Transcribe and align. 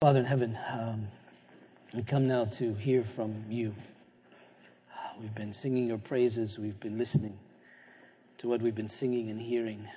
Father 0.00 0.20
in 0.20 0.26
heaven, 0.26 0.56
um, 0.72 1.08
we 1.92 2.04
come 2.04 2.28
now 2.28 2.44
to 2.44 2.72
hear 2.74 3.04
from 3.16 3.34
you. 3.50 3.74
We've 5.20 5.34
been 5.34 5.52
singing 5.52 5.88
your 5.88 5.98
praises, 5.98 6.56
we've 6.56 6.78
been 6.78 6.96
listening 6.96 7.36
to 8.38 8.46
what 8.46 8.62
we've 8.62 8.76
been 8.76 8.88
singing 8.88 9.28
and 9.28 9.40
hearing. 9.40 9.88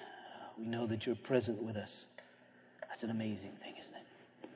We 0.57 0.65
know 0.65 0.87
that 0.87 1.05
you're 1.05 1.15
present 1.17 1.61
with 1.61 1.75
us. 1.77 2.05
That's 2.89 3.03
an 3.03 3.11
amazing 3.11 3.51
thing, 3.61 3.75
isn't 3.79 3.93
it? 3.93 4.49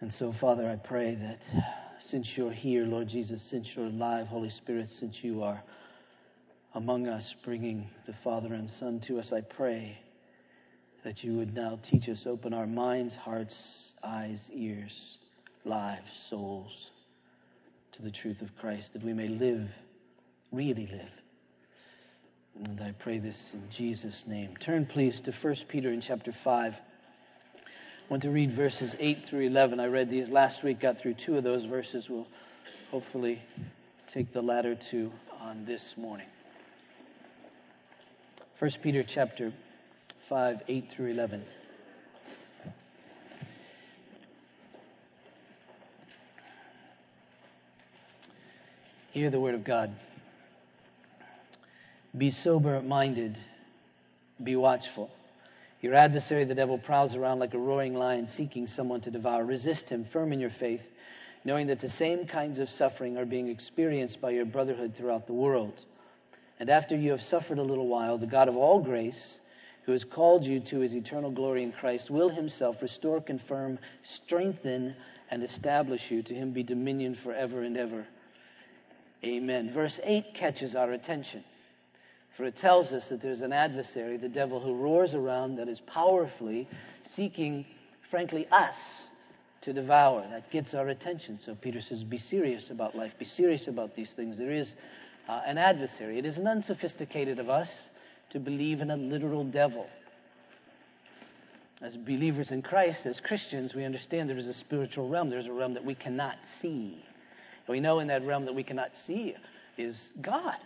And 0.00 0.10
so, 0.10 0.32
Father, 0.32 0.70
I 0.70 0.76
pray 0.76 1.14
that 1.16 1.42
since 2.02 2.34
you're 2.34 2.50
here, 2.50 2.86
Lord 2.86 3.08
Jesus, 3.08 3.42
since 3.42 3.76
you're 3.76 3.88
alive, 3.88 4.26
Holy 4.26 4.48
Spirit, 4.48 4.88
since 4.88 5.22
you 5.22 5.42
are 5.42 5.62
among 6.74 7.08
us, 7.08 7.34
bringing 7.44 7.90
the 8.06 8.14
Father 8.14 8.54
and 8.54 8.70
Son 8.70 9.00
to 9.00 9.18
us, 9.18 9.34
I 9.34 9.42
pray 9.42 9.98
that 11.04 11.22
you 11.22 11.36
would 11.36 11.54
now 11.54 11.78
teach 11.82 12.08
us, 12.08 12.26
open 12.26 12.52
our 12.52 12.66
minds, 12.66 13.14
hearts, 13.14 13.54
eyes, 14.02 14.40
ears, 14.52 14.92
lives, 15.64 16.10
souls 16.28 16.90
to 17.92 18.02
the 18.02 18.10
truth 18.10 18.42
of 18.42 18.56
Christ, 18.58 18.92
that 18.92 19.04
we 19.04 19.12
may 19.12 19.28
live, 19.28 19.68
really 20.52 20.88
live. 20.90 21.10
And 22.64 22.80
I 22.80 22.92
pray 22.98 23.18
this 23.18 23.36
in 23.52 23.62
Jesus' 23.70 24.24
name. 24.26 24.56
Turn, 24.56 24.86
please, 24.86 25.20
to 25.20 25.32
1 25.32 25.56
Peter 25.68 25.92
in 25.92 26.00
chapter 26.00 26.32
5. 26.32 26.74
I 26.74 26.78
want 28.08 28.22
to 28.22 28.30
read 28.30 28.56
verses 28.56 28.96
8 28.98 29.26
through 29.26 29.46
11. 29.46 29.78
I 29.78 29.86
read 29.86 30.10
these 30.10 30.28
last 30.28 30.64
week, 30.64 30.80
got 30.80 30.98
through 30.98 31.14
two 31.14 31.36
of 31.36 31.44
those 31.44 31.64
verses. 31.66 32.08
We'll 32.08 32.26
hopefully 32.90 33.40
take 34.12 34.32
the 34.32 34.42
latter 34.42 34.76
two 34.90 35.12
on 35.40 35.64
this 35.64 35.82
morning. 35.96 36.26
1 38.58 38.70
Peter 38.82 39.04
chapter 39.06 39.52
5, 40.28 40.62
8 40.68 40.90
through 40.90 41.10
11. 41.10 41.42
Hear 49.12 49.30
the 49.30 49.40
word 49.40 49.54
of 49.54 49.64
God. 49.64 49.94
Be 52.16 52.30
sober 52.30 52.82
minded, 52.82 53.38
be 54.44 54.54
watchful. 54.54 55.10
Your 55.80 55.94
adversary, 55.94 56.44
the 56.44 56.54
devil, 56.54 56.76
prowls 56.76 57.14
around 57.14 57.38
like 57.38 57.54
a 57.54 57.58
roaring 57.58 57.94
lion 57.94 58.26
seeking 58.26 58.66
someone 58.66 59.00
to 59.02 59.10
devour. 59.10 59.44
Resist 59.44 59.88
him, 59.88 60.04
firm 60.04 60.32
in 60.32 60.40
your 60.40 60.50
faith, 60.50 60.82
knowing 61.44 61.68
that 61.68 61.80
the 61.80 61.88
same 61.88 62.26
kinds 62.26 62.58
of 62.58 62.68
suffering 62.68 63.16
are 63.16 63.24
being 63.24 63.48
experienced 63.48 64.20
by 64.20 64.30
your 64.30 64.44
brotherhood 64.44 64.94
throughout 64.96 65.26
the 65.26 65.32
world. 65.32 65.84
And 66.60 66.68
after 66.68 66.96
you 66.96 67.12
have 67.12 67.22
suffered 67.22 67.58
a 67.58 67.62
little 67.62 67.86
while, 67.86 68.18
the 68.18 68.26
God 68.26 68.48
of 68.48 68.56
all 68.56 68.80
grace, 68.80 69.38
who 69.88 69.94
has 69.94 70.04
called 70.04 70.44
you 70.44 70.60
to 70.60 70.80
his 70.80 70.94
eternal 70.94 71.30
glory 71.30 71.62
in 71.62 71.72
Christ, 71.72 72.10
will 72.10 72.28
himself 72.28 72.76
restore, 72.82 73.22
confirm, 73.22 73.78
strengthen, 74.02 74.94
and 75.30 75.42
establish 75.42 76.10
you. 76.10 76.22
To 76.24 76.34
him 76.34 76.50
be 76.50 76.62
dominion 76.62 77.14
forever 77.14 77.62
and 77.62 77.74
ever. 77.74 78.06
Amen. 79.24 79.72
Verse 79.72 79.98
8 80.04 80.34
catches 80.34 80.74
our 80.74 80.92
attention. 80.92 81.42
For 82.36 82.44
it 82.44 82.54
tells 82.54 82.92
us 82.92 83.08
that 83.08 83.22
there's 83.22 83.40
an 83.40 83.54
adversary, 83.54 84.18
the 84.18 84.28
devil, 84.28 84.60
who 84.60 84.74
roars 84.74 85.14
around 85.14 85.56
that 85.56 85.70
is 85.70 85.80
powerfully 85.80 86.68
seeking, 87.06 87.64
frankly, 88.10 88.46
us 88.52 88.76
to 89.62 89.72
devour. 89.72 90.22
That 90.30 90.50
gets 90.50 90.74
our 90.74 90.88
attention. 90.88 91.40
So 91.42 91.54
Peter 91.54 91.80
says, 91.80 92.04
Be 92.04 92.18
serious 92.18 92.68
about 92.68 92.94
life, 92.94 93.12
be 93.18 93.24
serious 93.24 93.68
about 93.68 93.96
these 93.96 94.10
things. 94.10 94.36
There 94.36 94.52
is 94.52 94.74
uh, 95.30 95.40
an 95.46 95.56
adversary. 95.56 96.18
It 96.18 96.26
is 96.26 96.36
an 96.36 96.46
unsophisticated 96.46 97.38
of 97.38 97.48
us 97.48 97.70
to 98.30 98.38
believe 98.40 98.80
in 98.80 98.90
a 98.90 98.96
literal 98.96 99.44
devil. 99.44 99.86
As 101.80 101.96
believers 101.96 102.50
in 102.50 102.62
Christ, 102.62 103.06
as 103.06 103.20
Christians, 103.20 103.74
we 103.74 103.84
understand 103.84 104.28
there 104.28 104.38
is 104.38 104.48
a 104.48 104.54
spiritual 104.54 105.08
realm. 105.08 105.30
There's 105.30 105.46
a 105.46 105.52
realm 105.52 105.74
that 105.74 105.84
we 105.84 105.94
cannot 105.94 106.36
see. 106.60 107.04
And 107.66 107.68
We 107.68 107.80
know 107.80 108.00
in 108.00 108.08
that 108.08 108.24
realm 108.24 108.44
that 108.46 108.54
we 108.54 108.64
cannot 108.64 108.90
see 109.06 109.34
is 109.76 110.08
God 110.20 110.56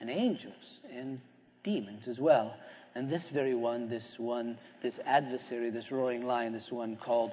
and 0.00 0.10
angels 0.10 0.80
and 0.92 1.20
demons 1.62 2.08
as 2.08 2.18
well. 2.18 2.56
And 2.94 3.08
this 3.08 3.28
very 3.28 3.54
one, 3.54 3.88
this 3.88 4.14
one, 4.18 4.58
this 4.82 4.98
adversary, 5.06 5.70
this 5.70 5.92
roaring 5.92 6.26
lion, 6.26 6.52
this 6.52 6.72
one 6.72 6.96
called 6.96 7.32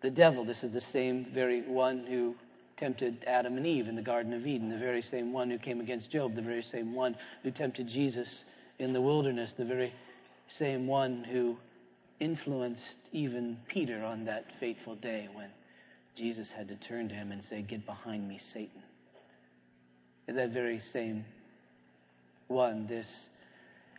the 0.00 0.10
devil, 0.10 0.44
this 0.46 0.64
is 0.64 0.72
the 0.72 0.80
same 0.80 1.26
very 1.34 1.60
one 1.62 2.06
who 2.06 2.34
tempted 2.80 3.22
Adam 3.26 3.58
and 3.58 3.66
Eve 3.66 3.88
in 3.88 3.94
the 3.94 4.02
Garden 4.02 4.32
of 4.32 4.46
Eden, 4.46 4.70
the 4.70 4.78
very 4.78 5.02
same 5.02 5.32
one 5.32 5.50
who 5.50 5.58
came 5.58 5.80
against 5.80 6.10
Job, 6.10 6.34
the 6.34 6.42
very 6.42 6.62
same 6.62 6.94
one 6.94 7.14
who 7.42 7.50
tempted 7.50 7.86
Jesus 7.86 8.44
in 8.78 8.94
the 8.94 9.00
wilderness, 9.00 9.52
the 9.56 9.64
very 9.64 9.92
same 10.58 10.86
one 10.86 11.22
who 11.22 11.56
influenced 12.18 12.96
even 13.12 13.58
Peter 13.68 14.02
on 14.02 14.24
that 14.24 14.46
fateful 14.58 14.94
day 14.96 15.28
when 15.34 15.50
Jesus 16.16 16.50
had 16.50 16.68
to 16.68 16.76
turn 16.76 17.08
to 17.10 17.14
him 17.14 17.32
and 17.32 17.44
say, 17.44 17.62
Get 17.62 17.84
behind 17.84 18.26
me, 18.26 18.40
Satan. 18.52 18.82
And 20.26 20.38
that 20.38 20.50
very 20.50 20.80
same 20.92 21.24
one, 22.48 22.86
this 22.86 23.06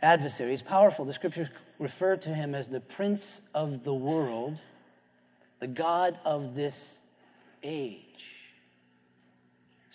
adversary, 0.01 0.55
is 0.55 0.61
powerful. 0.61 1.05
The 1.05 1.13
scriptures 1.13 1.47
refer 1.79 2.17
to 2.17 2.29
him 2.29 2.55
as 2.55 2.67
the 2.67 2.79
prince 2.79 3.23
of 3.53 3.83
the 3.83 3.93
world, 3.93 4.57
the 5.59 5.67
God 5.67 6.17
of 6.25 6.55
this 6.55 6.75
age. 7.63 8.10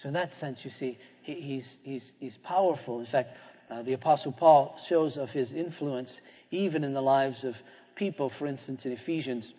So, 0.03 0.09
in 0.09 0.15
that 0.15 0.35
sense, 0.35 0.65
you 0.65 0.71
see, 0.79 0.99
he, 1.23 1.35
he's, 1.35 1.77
he's, 1.83 2.13
he's 2.19 2.37
powerful. 2.43 3.01
In 3.01 3.07
fact, 3.07 3.37
uh, 3.71 3.83
the 3.83 3.95
Apostle 3.95 4.33
Paul 4.33 4.79
shows 4.89 5.17
of 5.17 5.31
his 5.31 5.53
influence 5.53 6.21
even 6.51 6.85
in 6.85 6.93
the 6.93 7.01
lives 7.01 7.45
of 7.45 7.57
people. 7.95 8.31
For 8.39 8.47
instance, 8.47 8.85
in 8.85 8.93
Ephesians, 8.93 9.53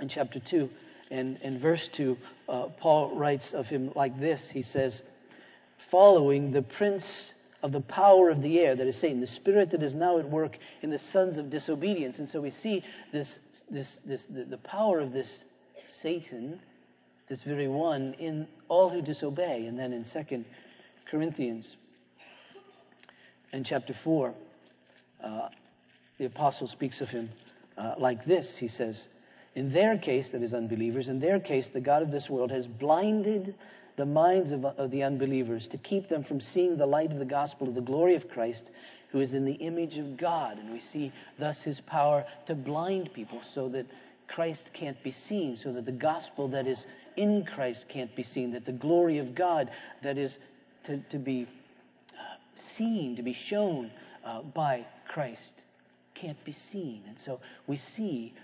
in 0.00 0.08
chapter 0.08 0.38
2, 0.38 0.68
and 1.10 1.38
in 1.38 1.58
verse 1.58 1.88
2, 1.94 2.16
uh, 2.48 2.66
Paul 2.78 3.16
writes 3.16 3.52
of 3.52 3.66
him 3.66 3.90
like 3.94 4.18
this 4.20 4.48
He 4.52 4.62
says, 4.62 5.02
Following 5.90 6.52
the 6.52 6.62
prince 6.62 7.32
of 7.62 7.72
the 7.72 7.80
power 7.80 8.30
of 8.30 8.42
the 8.42 8.60
air, 8.60 8.76
that 8.76 8.86
is 8.86 8.96
Satan, 8.96 9.20
the 9.20 9.26
spirit 9.26 9.70
that 9.70 9.82
is 9.82 9.94
now 9.94 10.18
at 10.18 10.28
work 10.28 10.58
in 10.82 10.90
the 10.90 10.98
sons 10.98 11.38
of 11.38 11.50
disobedience. 11.50 12.18
And 12.18 12.28
so 12.28 12.40
we 12.40 12.50
see 12.50 12.84
this, 13.12 13.38
this, 13.70 13.96
this, 14.04 14.24
the, 14.28 14.44
the 14.44 14.58
power 14.58 15.00
of 15.00 15.12
this 15.12 15.28
Satan, 16.02 16.60
this 17.28 17.42
very 17.42 17.68
one, 17.68 18.14
in 18.18 18.46
all 18.68 18.88
who 18.88 19.02
disobey. 19.02 19.66
And 19.66 19.78
then 19.78 19.92
in 19.92 20.04
2 20.04 20.44
Corinthians, 21.10 21.66
in 23.52 23.64
chapter 23.64 23.94
4, 23.94 24.34
uh, 25.22 25.48
the 26.18 26.24
apostle 26.24 26.68
speaks 26.68 27.00
of 27.00 27.08
him 27.08 27.30
uh, 27.76 27.94
like 27.98 28.24
this. 28.24 28.56
He 28.56 28.68
says, 28.68 29.06
in 29.54 29.72
their 29.72 29.98
case, 29.98 30.30
that 30.30 30.42
is 30.42 30.54
unbelievers, 30.54 31.08
in 31.08 31.20
their 31.20 31.40
case, 31.40 31.68
the 31.68 31.80
God 31.80 32.02
of 32.02 32.10
this 32.10 32.28
world 32.28 32.50
has 32.50 32.66
blinded 32.66 33.54
the 33.96 34.06
minds 34.06 34.52
of, 34.52 34.64
of, 34.64 34.90
the 34.92 35.02
unbelievers 35.02 35.66
to 35.68 35.76
keep 35.78 36.08
them 36.08 36.22
from 36.22 36.40
seeing 36.40 36.76
the 36.76 36.86
light 36.86 37.10
of 37.10 37.18
the 37.18 37.24
gospel 37.24 37.66
of 37.66 37.74
the 37.74 37.80
glory 37.80 38.14
of 38.14 38.28
Christ, 38.28 38.70
who 39.10 39.20
is 39.20 39.34
in 39.34 39.44
the 39.44 39.54
image 39.54 39.98
of 39.98 40.16
God. 40.16 40.58
And 40.58 40.72
we 40.72 40.80
see 40.80 41.12
thus 41.38 41.60
his 41.62 41.80
power 41.80 42.24
to 42.46 42.54
blind 42.54 43.12
people 43.12 43.40
so 43.54 43.68
that 43.70 43.86
Christ 44.28 44.66
can't 44.72 45.02
be 45.02 45.10
seen, 45.10 45.56
so 45.56 45.72
that 45.72 45.86
the 45.86 45.92
gospel 45.92 46.46
that 46.48 46.66
is 46.68 46.84
in 47.18 47.44
Christ 47.44 47.84
can't 47.88 48.14
be 48.14 48.22
seen, 48.22 48.52
that 48.52 48.64
the 48.64 48.72
glory 48.72 49.18
of 49.18 49.34
God 49.34 49.70
that 50.02 50.16
is 50.16 50.38
to, 50.84 50.98
to 51.10 51.18
be 51.18 51.46
uh, 52.12 52.36
seen, 52.76 53.16
to 53.16 53.22
be 53.22 53.32
shown 53.32 53.90
uh, 54.24 54.42
by 54.42 54.86
Christ, 55.08 55.52
can't 56.14 56.42
be 56.44 56.52
seen. 56.52 57.02
And 57.08 57.16
so 57.18 57.40
we 57.66 57.76
see 57.76 58.34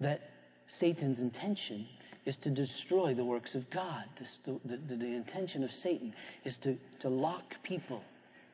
that 0.00 0.30
Satan's 0.80 1.20
intention 1.20 1.86
is 2.24 2.36
to 2.36 2.50
destroy 2.50 3.14
the 3.14 3.24
works 3.24 3.54
of 3.54 3.68
God. 3.70 4.04
This, 4.18 4.38
the, 4.46 4.76
the, 4.88 4.96
the, 4.96 5.06
intention 5.06 5.62
of 5.62 5.70
Satan 5.72 6.14
is 6.44 6.56
to, 6.58 6.78
to 7.00 7.08
lock 7.08 7.54
people 7.62 8.02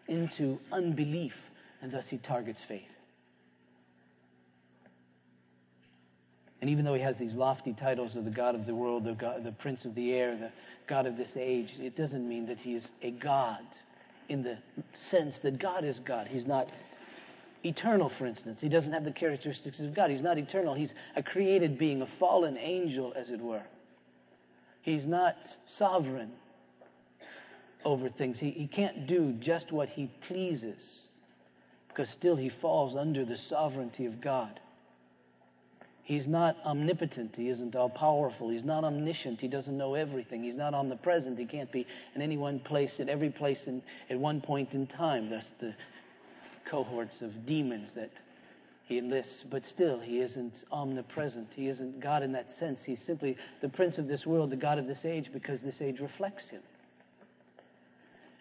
into 0.08 0.58
unbelief, 0.72 1.34
and 1.82 1.92
thus 1.92 2.08
he 2.08 2.18
targets 2.18 2.62
faith. 2.66 2.97
And 6.60 6.68
even 6.68 6.84
though 6.84 6.94
he 6.94 7.00
has 7.00 7.16
these 7.16 7.34
lofty 7.34 7.72
titles 7.72 8.16
of 8.16 8.24
the 8.24 8.30
God 8.30 8.54
of 8.54 8.66
the 8.66 8.74
world, 8.74 9.04
the, 9.04 9.12
God, 9.12 9.44
the 9.44 9.52
Prince 9.52 9.84
of 9.84 9.94
the 9.94 10.12
air, 10.12 10.36
the 10.36 10.50
God 10.88 11.06
of 11.06 11.16
this 11.16 11.36
age, 11.36 11.74
it 11.78 11.96
doesn't 11.96 12.28
mean 12.28 12.46
that 12.46 12.58
he 12.58 12.74
is 12.74 12.88
a 13.02 13.12
God 13.12 13.62
in 14.28 14.42
the 14.42 14.58
sense 14.92 15.38
that 15.40 15.58
God 15.58 15.84
is 15.84 16.00
God. 16.00 16.26
He's 16.26 16.46
not 16.46 16.68
eternal, 17.64 18.10
for 18.18 18.26
instance. 18.26 18.60
He 18.60 18.68
doesn't 18.68 18.92
have 18.92 19.04
the 19.04 19.12
characteristics 19.12 19.78
of 19.78 19.94
God. 19.94 20.10
He's 20.10 20.20
not 20.20 20.36
eternal. 20.36 20.74
He's 20.74 20.92
a 21.16 21.22
created 21.22 21.78
being, 21.78 22.02
a 22.02 22.06
fallen 22.18 22.56
angel, 22.58 23.12
as 23.16 23.30
it 23.30 23.40
were. 23.40 23.62
He's 24.82 25.06
not 25.06 25.36
sovereign 25.64 26.32
over 27.84 28.08
things. 28.08 28.38
He, 28.38 28.50
he 28.50 28.66
can't 28.66 29.06
do 29.06 29.32
just 29.32 29.70
what 29.70 29.88
he 29.88 30.10
pleases 30.26 30.78
because 31.88 32.08
still 32.10 32.36
he 32.36 32.48
falls 32.48 32.96
under 32.96 33.24
the 33.24 33.36
sovereignty 33.36 34.06
of 34.06 34.20
God. 34.20 34.60
He's 36.08 36.26
not 36.26 36.56
omnipotent. 36.64 37.34
He 37.36 37.50
isn't 37.50 37.76
all 37.76 37.90
powerful. 37.90 38.48
He's 38.48 38.64
not 38.64 38.82
omniscient. 38.82 39.42
He 39.42 39.46
doesn't 39.46 39.76
know 39.76 39.92
everything. 39.92 40.42
He's 40.42 40.56
not 40.56 40.72
omnipresent. 40.72 41.38
He 41.38 41.44
can't 41.44 41.70
be 41.70 41.86
in 42.14 42.22
any 42.22 42.38
one 42.38 42.60
place 42.60 42.98
at 42.98 43.10
every 43.10 43.28
place 43.28 43.60
in, 43.66 43.82
at 44.08 44.18
one 44.18 44.40
point 44.40 44.72
in 44.72 44.86
time. 44.86 45.28
Thus, 45.28 45.44
the 45.60 45.74
cohorts 46.64 47.20
of 47.20 47.44
demons 47.44 47.90
that 47.94 48.08
He 48.88 48.96
enlists, 48.96 49.44
but 49.50 49.66
still, 49.66 50.00
he 50.00 50.20
isn't 50.20 50.64
omnipresent. 50.72 51.48
He 51.54 51.68
isn't 51.68 52.00
God 52.00 52.22
in 52.22 52.32
that 52.32 52.50
sense. 52.58 52.80
He's 52.86 53.02
simply 53.02 53.36
the 53.60 53.68
prince 53.68 53.98
of 53.98 54.08
this 54.08 54.24
world, 54.24 54.48
the 54.48 54.56
God 54.56 54.78
of 54.78 54.86
this 54.86 55.04
age, 55.04 55.28
because 55.30 55.60
this 55.60 55.82
age 55.82 56.00
reflects 56.00 56.48
him. 56.48 56.62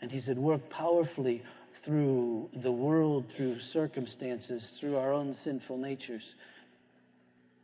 And 0.01 0.09
he 0.09 0.21
said, 0.21 0.37
work 0.37 0.69
powerfully 0.69 1.43
through 1.83 2.49
the 2.63 2.71
world, 2.71 3.25
through 3.35 3.59
circumstances, 3.73 4.63
through 4.79 4.95
our 4.95 5.11
own 5.11 5.35
sinful 5.43 5.79
natures, 5.79 6.23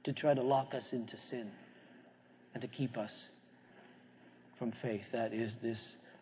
to 0.04 0.14
try 0.14 0.34
to 0.34 0.42
lock 0.42 0.74
us 0.74 0.86
into 0.92 1.16
sin 1.30 1.50
and 2.54 2.62
to 2.62 2.68
keep 2.68 2.98
us 2.98 3.12
from 4.60 4.72
faith. 4.82 5.06
That 5.12 5.34
is 5.34 5.54
this 5.62 5.80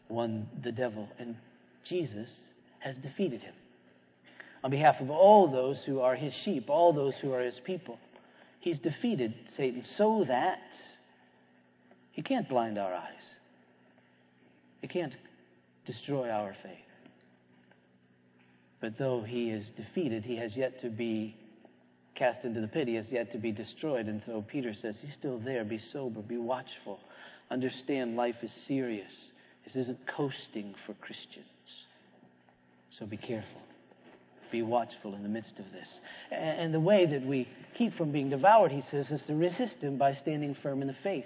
one, 0.07 0.47
the 0.63 0.71
devil. 0.71 1.07
And 1.19 1.35
Jesus 1.83 2.29
has 2.79 2.97
defeated 2.97 3.41
him 3.41 3.53
on 4.63 4.71
behalf 4.71 4.99
of 5.01 5.09
all 5.09 5.47
those 5.47 5.79
who 5.83 5.99
are 5.99 6.15
his 6.15 6.33
sheep, 6.33 6.69
all 6.69 6.93
those 6.93 7.15
who 7.15 7.33
are 7.33 7.41
his 7.41 7.59
people. 7.59 7.97
He's 8.59 8.77
defeated 8.77 9.33
Satan 9.55 9.83
so 9.83 10.23
that 10.27 10.61
he 12.11 12.21
can't 12.21 12.47
blind 12.47 12.77
our 12.77 12.93
eyes. 12.93 13.23
He 14.81 14.87
can't 14.87 15.13
destroy 15.85 16.29
our 16.29 16.55
faith. 16.61 16.77
But 18.79 18.97
though 18.97 19.21
he 19.21 19.49
is 19.49 19.69
defeated, 19.71 20.25
he 20.25 20.35
has 20.37 20.55
yet 20.55 20.81
to 20.81 20.89
be 20.89 21.35
cast 22.21 22.45
into 22.45 22.61
the 22.61 22.67
pit. 22.67 22.87
He 22.87 22.93
has 22.95 23.07
yet 23.09 23.31
to 23.31 23.39
be 23.39 23.51
destroyed. 23.51 24.05
And 24.05 24.21
so 24.27 24.45
Peter 24.47 24.75
says, 24.75 24.95
He's 25.01 25.15
still 25.15 25.39
there. 25.39 25.63
Be 25.63 25.79
sober. 25.79 26.21
Be 26.21 26.37
watchful. 26.37 26.99
Understand 27.49 28.15
life 28.15 28.35
is 28.43 28.51
serious. 28.67 29.11
This 29.65 29.75
isn't 29.75 29.99
coasting 30.07 30.75
for 30.85 30.93
Christians. 30.95 31.45
So 32.97 33.05
be 33.07 33.17
careful 33.17 33.61
be 34.51 34.61
watchful 34.61 35.15
in 35.15 35.23
the 35.23 35.29
midst 35.29 35.57
of 35.59 35.65
this. 35.71 35.87
And 36.29 36.73
the 36.73 36.79
way 36.79 37.05
that 37.05 37.25
we 37.25 37.47
keep 37.73 37.95
from 37.95 38.11
being 38.11 38.29
devoured, 38.29 38.71
he 38.71 38.81
says, 38.81 39.09
is 39.09 39.21
to 39.23 39.33
resist 39.33 39.77
him 39.77 39.97
by 39.97 40.13
standing 40.13 40.53
firm 40.53 40.81
in 40.81 40.89
the 40.89 40.95
faith. 41.01 41.25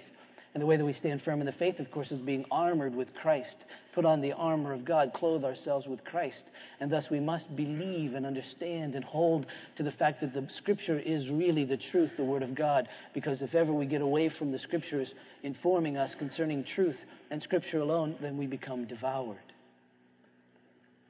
And 0.56 0.62
the 0.62 0.66
way 0.66 0.78
that 0.78 0.86
we 0.86 0.94
stand 0.94 1.20
firm 1.20 1.40
in 1.40 1.44
the 1.44 1.52
faith, 1.52 1.80
of 1.80 1.90
course, 1.90 2.10
is 2.10 2.18
being 2.18 2.46
armored 2.50 2.94
with 2.94 3.12
Christ. 3.12 3.66
Put 3.94 4.06
on 4.06 4.22
the 4.22 4.32
armor 4.32 4.72
of 4.72 4.86
God, 4.86 5.12
clothe 5.12 5.44
ourselves 5.44 5.86
with 5.86 6.02
Christ. 6.02 6.44
And 6.80 6.90
thus 6.90 7.10
we 7.10 7.20
must 7.20 7.54
believe 7.54 8.14
and 8.14 8.24
understand 8.24 8.94
and 8.94 9.04
hold 9.04 9.44
to 9.76 9.82
the 9.82 9.90
fact 9.90 10.22
that 10.22 10.32
the 10.32 10.48
Scripture 10.50 10.98
is 10.98 11.28
really 11.28 11.64
the 11.64 11.76
truth, 11.76 12.12
the 12.16 12.24
Word 12.24 12.42
of 12.42 12.54
God. 12.54 12.88
Because 13.12 13.42
if 13.42 13.54
ever 13.54 13.70
we 13.70 13.84
get 13.84 14.00
away 14.00 14.30
from 14.30 14.50
the 14.50 14.58
Scriptures 14.58 15.12
informing 15.42 15.98
us 15.98 16.14
concerning 16.14 16.64
truth 16.64 16.96
and 17.30 17.42
Scripture 17.42 17.80
alone, 17.80 18.16
then 18.22 18.38
we 18.38 18.46
become 18.46 18.86
devoured 18.86 19.36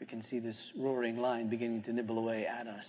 we 0.01 0.07
can 0.07 0.23
see 0.23 0.39
this 0.39 0.59
roaring 0.77 1.17
lion 1.17 1.49
beginning 1.49 1.83
to 1.83 1.93
nibble 1.93 2.19
away 2.19 2.47
at 2.47 2.67
us. 2.67 2.87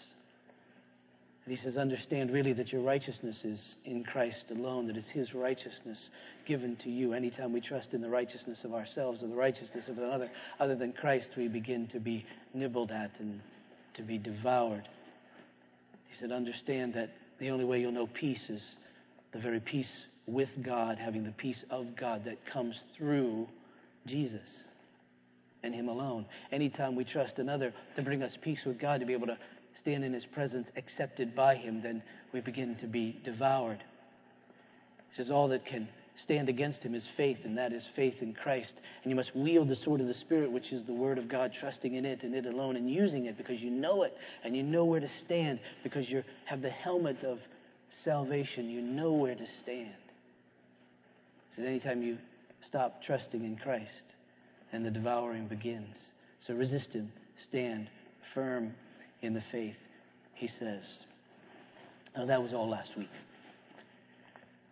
And 1.48 1.58
he 1.58 1.64
says, 1.64 1.78
Understand 1.78 2.34
really 2.34 2.52
that 2.52 2.74
your 2.74 2.82
righteousness 2.82 3.38
is 3.46 3.58
in 3.86 4.04
Christ 4.04 4.44
alone, 4.52 4.86
that 4.88 4.98
it's 4.98 5.08
his 5.08 5.34
righteousness 5.34 5.98
given 6.46 6.76
to 6.84 6.90
you. 6.90 7.14
Anytime 7.14 7.54
we 7.54 7.62
trust 7.62 7.94
in 7.94 8.02
the 8.02 8.10
righteousness 8.10 8.66
of 8.66 8.74
ourselves 8.74 9.24
or 9.24 9.28
the 9.28 9.36
righteousness 9.36 9.88
of 9.88 9.98
another 9.98 10.30
other 10.60 10.76
than 10.76 10.92
Christ, 10.92 11.30
we 11.38 11.48
begin 11.48 11.88
to 11.94 12.02
be 12.02 12.26
nibbled 12.54 12.92
at 12.92 13.12
and 13.20 13.40
to 13.94 14.02
be 14.02 14.18
devoured. 14.18 14.90
He 16.10 16.18
said, 16.20 16.34
Understand 16.34 16.94
that 16.96 17.12
the 17.40 17.50
only 17.50 17.64
way 17.64 17.80
you'll 17.80 17.94
know 17.94 18.08
peace 18.08 18.50
is 18.50 18.62
the 19.32 19.40
very 19.40 19.62
peace 19.62 20.06
with 20.26 20.50
God, 20.62 20.98
having 20.98 21.24
the 21.24 21.32
peace 21.32 21.64
of 21.70 21.96
God 21.96 22.26
that 22.26 22.46
comes 22.46 22.76
through 22.98 23.48
Jesus 24.06 24.42
and 25.64 25.74
Him 25.74 25.88
alone. 25.88 26.26
Anytime 26.52 26.98
we 26.98 27.06
trust 27.06 27.40
another 27.40 27.74
to 27.96 28.02
bring 28.02 28.22
us 28.22 28.34
peace 28.42 28.60
with 28.66 28.78
God, 28.78 29.00
to 29.00 29.06
be 29.06 29.14
able 29.14 29.28
to 29.28 29.38
stand 29.80 30.04
in 30.04 30.14
His 30.14 30.26
presence 30.26 30.68
accepted 30.76 31.36
by 31.36 31.56
Him, 31.56 31.82
then 31.82 32.02
we 32.34 32.42
begin 32.42 32.76
to 32.78 32.88
be 32.88 33.20
devoured. 33.24 33.84
He 35.10 35.16
says, 35.16 35.32
All 35.32 35.48
that 35.50 35.66
can 35.66 35.88
stand 36.24 36.50
against 36.50 36.82
Him 36.82 36.96
is 36.96 37.04
faith, 37.16 37.40
and 37.44 37.58
that 37.58 37.74
is 37.74 37.84
faith 37.96 38.16
in 38.22 38.34
Christ. 38.34 38.74
And 39.04 39.12
you 39.12 39.16
must 39.16 39.36
wield 39.36 39.70
the 39.70 39.76
sword 39.76 40.02
of 40.02 40.08
the 40.08 40.14
Spirit, 40.14 40.52
which 40.52 40.72
is 40.72 40.84
the 40.84 40.94
Word 40.94 41.18
of 41.18 41.28
God, 41.28 41.52
trusting 41.60 41.94
in 41.94 42.06
it 42.06 42.24
and 42.24 42.34
it 42.36 42.46
alone, 42.46 42.76
and 42.76 42.90
using 42.90 43.26
it 43.26 43.38
because 43.38 43.62
you 43.62 43.72
know 43.72 44.04
it 44.04 44.16
and 44.44 44.56
you 44.56 44.64
know 44.64 44.86
where 44.86 45.00
to 45.00 45.10
stand 45.26 45.60
because 45.84 46.10
you 46.10 46.24
have 46.46 46.62
the 46.62 46.70
helmet 46.70 47.24
of 47.24 47.40
salvation. 48.04 48.70
You 48.70 48.82
know 48.82 49.14
where 49.14 49.36
to 49.36 49.46
stand. 49.62 49.94
He 51.50 51.56
says, 51.56 51.66
Anytime 51.66 52.04
you 52.04 52.18
stop 52.68 53.02
trusting 53.04 53.44
in 53.44 53.56
Christ, 53.58 53.92
and 54.72 54.86
the 54.86 54.92
devouring 54.92 55.48
begins. 55.48 55.96
So 56.46 56.54
resist 56.54 56.94
him, 56.94 57.12
stand 57.48 57.90
firm 58.34 58.74
in 59.22 59.34
the 59.34 59.44
faith, 59.52 59.76
he 60.34 60.48
says. 60.48 60.84
Now, 62.16 62.26
that 62.26 62.42
was 62.42 62.54
all 62.54 62.70
last 62.70 62.96
week. 62.98 63.10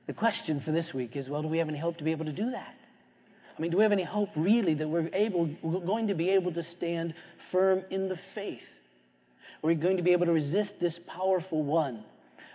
The 0.08 0.14
question 0.14 0.62
for 0.62 0.72
this 0.72 0.94
week 0.94 1.16
is 1.16 1.28
well, 1.30 1.42
do 1.42 1.48
we 1.48 1.58
have 1.58 1.70
any 1.70 1.80
hope 1.80 1.98
to 1.98 2.04
be 2.04 2.12
able 2.12 2.26
to 2.26 2.32
do 2.32 2.52
that? 2.52 2.76
I 3.58 3.62
mean, 3.62 3.72
do 3.72 3.78
we 3.78 3.84
have 3.84 3.92
any 3.92 4.04
hope 4.04 4.30
really 4.36 4.74
that 4.76 4.88
we're 4.88 5.10
able, 5.14 5.50
we're 5.62 5.80
going 5.80 6.08
to 6.08 6.16
be 6.16 6.30
able 6.32 6.52
to 6.54 6.64
stand 6.64 7.14
firm 7.52 7.84
in 7.90 8.10
the 8.10 8.20
faith? 8.34 8.62
Are 9.64 9.68
we 9.68 9.76
going 9.76 9.98
to 9.98 10.04
be 10.04 10.12
able 10.12 10.26
to 10.26 10.34
resist 10.34 10.74
this 10.80 11.00
powerful 11.08 11.64
one? 11.64 12.04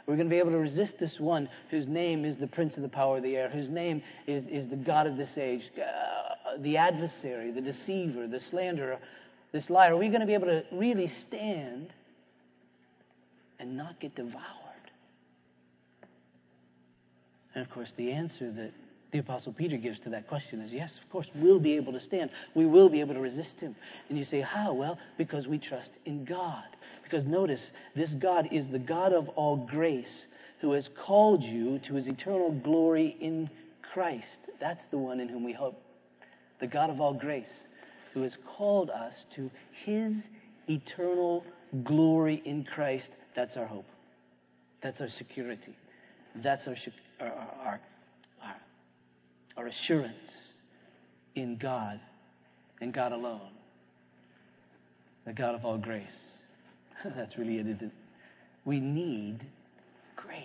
We're 0.06 0.16
going 0.16 0.28
to 0.28 0.34
be 0.34 0.38
able 0.38 0.50
to 0.50 0.58
resist 0.58 0.94
this 0.98 1.18
one 1.18 1.48
whose 1.70 1.86
name 1.86 2.24
is 2.24 2.36
the 2.36 2.46
prince 2.46 2.76
of 2.76 2.82
the 2.82 2.88
power 2.88 3.16
of 3.16 3.22
the 3.22 3.36
air, 3.36 3.48
whose 3.48 3.68
name 3.68 4.02
is, 4.26 4.44
is 4.46 4.68
the 4.68 4.76
God 4.76 5.06
of 5.06 5.16
this 5.16 5.38
age, 5.38 5.62
uh, 5.78 6.56
the 6.58 6.76
adversary, 6.76 7.50
the 7.50 7.60
deceiver, 7.60 8.26
the 8.26 8.40
slanderer, 8.50 8.98
this 9.52 9.70
liar, 9.70 9.94
are 9.94 9.96
we 9.96 10.08
going 10.08 10.20
to 10.20 10.26
be 10.26 10.34
able 10.34 10.46
to 10.46 10.64
really 10.72 11.10
stand 11.26 11.92
and 13.58 13.76
not 13.76 13.98
get 14.00 14.14
devoured? 14.14 14.40
And 17.54 17.64
of 17.64 17.70
course, 17.70 17.92
the 17.96 18.12
answer 18.12 18.50
that 18.52 18.72
the 19.12 19.18
Apostle 19.18 19.52
Peter 19.52 19.76
gives 19.76 19.98
to 20.00 20.10
that 20.10 20.28
question 20.28 20.60
is 20.60 20.72
yes, 20.72 20.92
of 21.02 21.10
course, 21.10 21.26
we'll 21.34 21.58
be 21.58 21.74
able 21.74 21.92
to 21.92 22.00
stand. 22.00 22.30
We 22.54 22.66
will 22.66 22.88
be 22.88 23.00
able 23.00 23.14
to 23.14 23.20
resist 23.20 23.58
him. 23.60 23.74
And 24.08 24.16
you 24.16 24.24
say, 24.24 24.40
how? 24.40 24.72
Well, 24.72 24.98
because 25.18 25.48
we 25.48 25.58
trust 25.58 25.90
in 26.06 26.24
God. 26.24 26.64
Because 27.02 27.24
notice, 27.24 27.70
this 27.96 28.10
God 28.10 28.48
is 28.52 28.68
the 28.68 28.78
God 28.78 29.12
of 29.12 29.28
all 29.30 29.56
grace 29.56 30.24
who 30.60 30.72
has 30.72 30.88
called 31.04 31.42
you 31.42 31.80
to 31.80 31.94
his 31.94 32.06
eternal 32.06 32.52
glory 32.52 33.16
in 33.20 33.50
Christ. 33.92 34.38
That's 34.60 34.84
the 34.92 34.98
one 34.98 35.18
in 35.18 35.28
whom 35.28 35.42
we 35.42 35.52
hope 35.52 35.82
the 36.60 36.66
God 36.66 36.90
of 36.90 37.00
all 37.00 37.14
grace, 37.14 37.50
who 38.12 38.22
has 38.22 38.36
called 38.56 38.90
us 38.90 39.14
to 39.36 39.50
his 39.84 40.14
eternal 40.68 41.44
glory 41.84 42.42
in 42.44 42.64
Christ. 42.64 43.08
That's 43.34 43.56
our 43.56 43.66
hope. 43.66 43.86
That's 44.82 45.00
our 45.00 45.08
security. 45.08 45.76
That's 46.36 46.66
our, 46.66 46.76
our, 47.20 47.80
our, 48.42 48.56
our, 49.56 49.66
assurance 49.66 50.14
in 51.34 51.56
God 51.56 52.00
and 52.80 52.92
God 52.92 53.12
alone. 53.12 53.50
The 55.26 55.32
God 55.32 55.54
of 55.54 55.64
all 55.64 55.76
grace. 55.76 56.06
That's 57.04 57.36
really 57.36 57.58
it. 57.58 57.90
We 58.64 58.80
need 58.80 59.40
grace. 60.16 60.44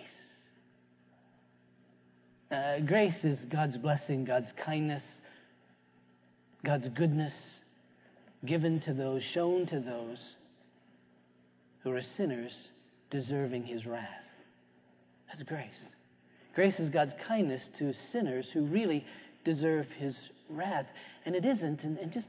Uh, 2.50 2.80
grace 2.80 3.24
is 3.24 3.38
God's 3.48 3.76
blessing, 3.76 4.24
God's 4.24 4.52
kindness, 4.56 5.02
God's 6.64 6.88
goodness 6.88 7.32
given 8.44 8.80
to 8.80 8.92
those, 8.92 9.22
shown 9.22 9.66
to 9.66 9.80
those 9.80 10.18
who 11.82 11.92
are 11.92 12.02
sinners 12.02 12.52
deserving 13.10 13.64
his 13.64 13.86
wrath. 13.86 14.08
That's 15.28 15.42
grace. 15.42 15.68
Grace 16.54 16.80
is 16.80 16.88
God's 16.88 17.14
kindness 17.26 17.62
to 17.78 17.94
sinners 18.12 18.46
who 18.52 18.66
really 18.66 19.04
deserve 19.44 19.86
his 19.98 20.16
wrath. 20.50 20.86
And 21.24 21.34
it 21.34 21.44
isn't, 21.44 21.84
and, 21.84 21.98
and 21.98 22.12
just, 22.12 22.28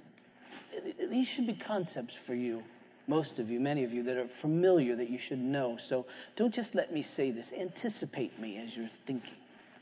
these 1.10 1.28
should 1.28 1.48
be 1.48 1.54
concepts 1.54 2.14
for 2.26 2.36
you, 2.36 2.62
most 3.08 3.40
of 3.40 3.50
you, 3.50 3.60
many 3.60 3.84
of 3.84 3.94
you, 3.94 4.04
that 4.04 4.18
are 4.18 4.30
familiar 4.42 4.96
that 4.96 5.10
you 5.10 5.18
should 5.18 5.40
know. 5.40 5.78
So 5.90 6.06
don't 6.36 6.54
just 6.54 6.76
let 6.76 6.94
me 6.94 7.06
say 7.16 7.32
this. 7.32 7.52
Anticipate 7.58 8.40
me 8.40 8.58
as 8.58 8.76
you're 8.76 8.90
thinking, 9.06 9.34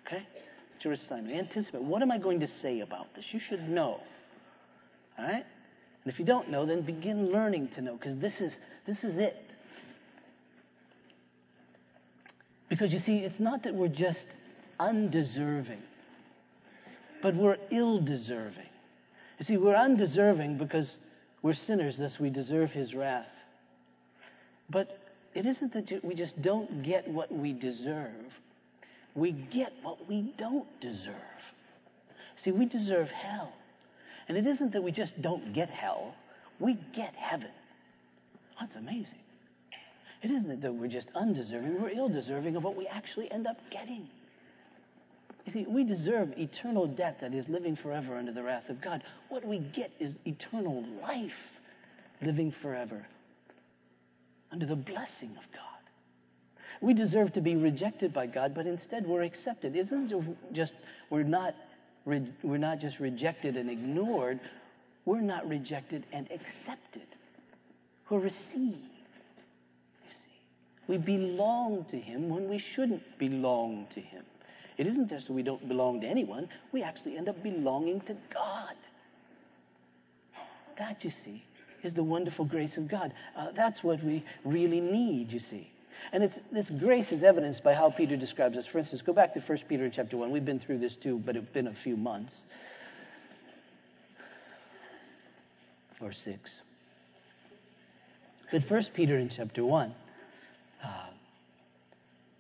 okay? 0.06 0.26
It's 0.76 0.86
your 0.86 0.94
assignment. 0.94 1.36
Anticipate. 1.36 1.82
What 1.82 2.02
am 2.02 2.12
I 2.12 2.18
going 2.18 2.40
to 2.42 2.48
say 2.62 2.82
about 2.82 3.14
this? 3.16 3.26
You 3.32 3.40
should 3.40 3.68
know. 3.68 4.00
All 5.18 5.26
right? 5.26 5.46
And 6.06 6.14
if 6.14 6.20
you 6.20 6.26
don't 6.26 6.50
know, 6.50 6.68
then 6.68 6.82
begin 6.82 7.32
learning 7.32 7.70
to 7.76 7.82
know, 7.82 7.96
because 7.96 8.20
this 8.20 8.40
is, 8.40 8.54
this 8.86 9.04
is 9.04 9.18
it. 9.18 9.36
Because 12.70 12.94
you 12.94 13.00
see, 13.00 13.18
it's 13.18 13.40
not 13.40 13.64
that 13.64 13.74
we're 13.74 13.88
just 13.88 14.26
undeserving, 14.80 15.82
but 17.24 17.36
we're 17.36 17.58
ill 17.72 18.00
deserving. 18.00 18.70
You 19.40 19.46
see, 19.46 19.58
we're 19.58 19.76
undeserving 19.76 20.60
because 20.60 20.96
we're 21.42 21.56
sinners, 21.56 21.98
thus 21.98 22.20
we 22.20 22.30
deserve 22.30 22.72
his 22.72 22.94
wrath. 22.94 23.26
But 24.70 25.00
it 25.34 25.46
isn't 25.46 25.74
that 25.74 26.04
we 26.04 26.14
just 26.14 26.40
don't 26.42 26.84
get 26.84 27.08
what 27.08 27.32
we 27.32 27.52
deserve, 27.52 28.12
we 29.16 29.32
get 29.32 29.74
what 29.82 30.08
we 30.08 30.34
don't 30.38 30.68
deserve. 30.82 31.16
See, 32.44 32.52
we 32.52 32.66
deserve 32.66 33.10
hell. 33.10 33.54
And 34.28 34.38
it 34.38 34.48
isn't 34.48 34.74
that 34.74 34.84
we 34.84 34.92
just 34.92 35.20
don't 35.22 35.54
get 35.54 35.70
hell, 35.70 36.16
we 36.60 36.78
get 36.96 37.14
heaven. 37.16 37.52
That's 38.60 38.76
amazing. 38.76 39.20
It 40.22 40.32
isn't 40.32 40.62
that 40.62 40.74
we're 40.74 40.88
just 40.88 41.08
undeserving, 41.14 41.82
we're 41.82 41.90
ill 41.90 42.10
deserving 42.10 42.56
of 42.56 42.64
what 42.64 42.76
we 42.76 42.88
actually 42.88 43.32
end 43.32 43.46
up 43.46 43.58
getting. 43.70 44.08
You 45.46 45.54
see, 45.54 45.66
we 45.68 45.84
deserve 45.84 46.34
eternal 46.38 46.88
death, 46.88 47.18
that 47.22 47.34
is, 47.34 47.48
living 47.48 47.76
forever 47.76 48.18
under 48.18 48.32
the 48.32 48.42
wrath 48.42 48.70
of 48.70 48.82
God. 48.82 49.04
What 49.30 49.46
we 49.46 49.60
get 49.60 49.92
is 50.00 50.16
eternal 50.26 50.84
life, 51.02 51.32
living 52.22 52.52
forever 52.62 53.06
under 54.52 54.66
the 54.66 54.76
blessing 54.76 55.32
of 55.38 55.44
God. 55.54 55.62
We 56.82 56.94
deserve 56.94 57.34
to 57.34 57.42
be 57.42 57.56
rejected 57.56 58.14
by 58.14 58.28
God, 58.28 58.56
but 58.56 58.66
instead 58.66 59.06
we're 59.06 59.24
accepted. 59.24 59.76
Isn't 59.76 60.12
it 60.12 60.54
just 60.54 60.74
we're 61.10 61.24
not 61.24 61.54
we're 62.06 62.58
not 62.58 62.80
just 62.80 63.00
rejected 63.00 63.58
and 63.58 63.70
ignored, 63.70 64.40
we're 65.06 65.22
not 65.22 65.48
rejected 65.48 66.06
and 66.12 66.30
accepted. 66.32 67.08
We're 68.10 68.20
received. 68.20 68.78
We 70.88 70.98
belong 70.98 71.86
to 71.90 72.00
Him 72.00 72.30
when 72.30 72.48
we 72.48 72.64
shouldn't 72.76 73.02
belong 73.18 73.88
to 73.96 74.00
Him. 74.00 74.24
It 74.78 74.88
isn't 74.88 75.10
just 75.10 75.28
that 75.28 75.34
we 75.34 75.42
don't 75.42 75.68
belong 75.68 76.02
to 76.02 76.08
anyone, 76.08 76.48
we 76.72 76.84
actually 76.84 77.18
end 77.18 77.30
up 77.30 77.42
belonging 77.42 78.02
to 78.02 78.16
God. 78.34 78.76
That, 80.78 81.04
you 81.04 81.12
see, 81.24 81.44
is 81.84 81.94
the 81.94 82.04
wonderful 82.04 82.46
grace 82.46 82.78
of 82.78 82.88
God. 82.88 83.14
Uh, 83.38 83.48
that's 83.56 83.84
what 83.84 84.04
we 84.04 84.24
really 84.44 84.82
need, 84.82 85.32
you 85.32 85.40
see. 85.40 85.72
And 86.12 86.24
it's, 86.24 86.36
this 86.52 86.70
grace 86.80 87.12
is 87.12 87.24
evidenced 87.24 87.64
by 87.64 87.74
how 87.74 87.90
Peter 87.90 88.16
describes 88.16 88.58
us. 88.58 88.66
For 88.72 88.80
instance, 88.80 89.02
go 89.02 89.14
back 89.14 89.34
to 89.34 89.40
1 89.40 89.60
Peter 89.68 89.86
in 89.86 89.92
chapter 89.92 90.18
1. 90.18 90.32
We've 90.32 90.46
been 90.46 90.60
through 90.60 90.80
this 90.80 90.96
too, 90.96 91.22
but 91.26 91.36
it's 91.36 91.50
been 91.50 91.68
a 91.68 91.76
few 91.84 91.98
months 91.98 92.34
or 96.00 96.14
6. 96.14 96.52
But 98.52 98.70
1 98.70 98.86
Peter 98.94 99.18
in 99.18 99.30
chapter 99.30 99.66
1, 99.66 99.90
uh, 99.90 99.94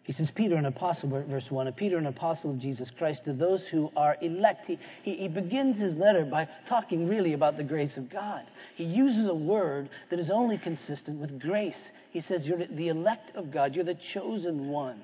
he 0.05 0.13
says, 0.13 0.29
Peter, 0.29 0.55
an 0.55 0.67
apostle, 0.67 1.09
verse 1.09 1.49
1, 1.49 1.71
Peter, 1.73 1.97
an 1.97 2.05
apostle 2.05 2.51
of 2.51 2.59
Jesus 2.59 2.91
Christ, 2.95 3.23
to 3.25 3.33
those 3.33 3.63
who 3.63 3.91
are 3.95 4.15
elect. 4.21 4.67
He, 4.67 4.77
he, 5.01 5.15
he, 5.15 5.27
begins 5.27 5.79
his 5.79 5.95
letter 5.95 6.23
by 6.23 6.47
talking 6.69 7.07
really 7.07 7.33
about 7.33 7.57
the 7.57 7.63
grace 7.63 7.97
of 7.97 8.07
God. 8.07 8.43
He 8.75 8.83
uses 8.83 9.27
a 9.27 9.33
word 9.33 9.89
that 10.11 10.19
is 10.19 10.29
only 10.29 10.59
consistent 10.59 11.19
with 11.19 11.41
grace. 11.41 11.75
He 12.11 12.21
says, 12.21 12.45
You're 12.45 12.67
the 12.67 12.89
elect 12.89 13.35
of 13.35 13.49
God, 13.49 13.73
you're 13.73 13.83
the 13.83 13.97
chosen 14.13 14.67
ones. 14.67 15.01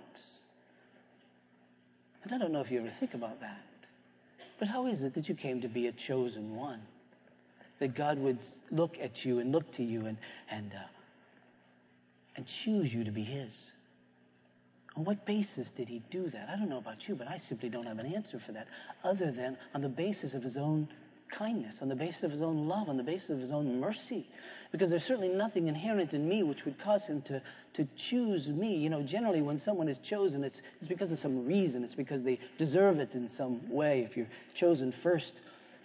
And 2.23 2.31
I 2.31 2.37
don't 2.37 2.51
know 2.51 2.61
if 2.61 2.69
you 2.69 2.79
ever 2.81 2.93
think 2.99 3.15
about 3.15 3.39
that. 3.41 3.59
But 4.59 4.67
how 4.67 4.85
is 4.85 5.01
it 5.01 5.15
that 5.15 5.27
you 5.27 5.33
came 5.33 5.61
to 5.61 5.67
be 5.67 5.87
a 5.87 5.93
chosen 6.07 6.55
one? 6.55 6.81
That 7.79 7.95
God 7.95 8.19
would 8.19 8.37
look 8.69 8.97
at 9.01 9.25
you 9.25 9.39
and 9.39 9.51
look 9.51 9.73
to 9.77 9.83
you 9.83 10.05
and, 10.05 10.17
and, 10.51 10.71
uh, 10.71 10.87
and 12.35 12.45
choose 12.63 12.93
you 12.93 13.03
to 13.03 13.11
be 13.11 13.23
His? 13.23 13.49
On 14.95 15.05
what 15.05 15.25
basis 15.25 15.67
did 15.77 15.87
he 15.87 16.01
do 16.11 16.29
that? 16.31 16.49
I 16.49 16.57
don't 16.57 16.69
know 16.69 16.77
about 16.77 17.07
you, 17.07 17.15
but 17.15 17.27
I 17.27 17.41
simply 17.47 17.69
don't 17.69 17.85
have 17.85 17.99
an 17.99 18.13
answer 18.13 18.41
for 18.45 18.51
that, 18.51 18.67
other 19.03 19.31
than 19.31 19.57
on 19.73 19.81
the 19.81 19.89
basis 19.89 20.33
of 20.33 20.43
his 20.43 20.57
own 20.57 20.87
kindness, 21.31 21.75
on 21.81 21.87
the 21.87 21.95
basis 21.95 22.23
of 22.23 22.31
his 22.31 22.41
own 22.41 22.67
love, 22.67 22.89
on 22.89 22.97
the 22.97 23.03
basis 23.03 23.29
of 23.29 23.39
his 23.39 23.51
own 23.51 23.79
mercy. 23.79 24.27
Because 24.71 24.89
there's 24.89 25.05
certainly 25.05 25.29
nothing 25.29 25.67
inherent 25.67 26.11
in 26.11 26.27
me 26.27 26.43
which 26.43 26.65
would 26.65 26.77
cause 26.79 27.03
him 27.05 27.21
to, 27.23 27.41
to 27.73 27.87
choose 27.95 28.47
me. 28.47 28.75
You 28.75 28.89
know, 28.89 29.01
generally 29.01 29.41
when 29.41 29.59
someone 29.59 29.87
is 29.87 29.97
chosen, 29.99 30.43
it's, 30.43 30.59
it's 30.81 30.89
because 30.89 31.11
of 31.11 31.19
some 31.19 31.45
reason. 31.45 31.85
It's 31.85 31.95
because 31.95 32.23
they 32.23 32.39
deserve 32.57 32.99
it 32.99 33.13
in 33.13 33.29
some 33.29 33.69
way. 33.69 34.01
If 34.09 34.17
you're 34.17 34.27
chosen 34.55 34.93
first 35.01 35.31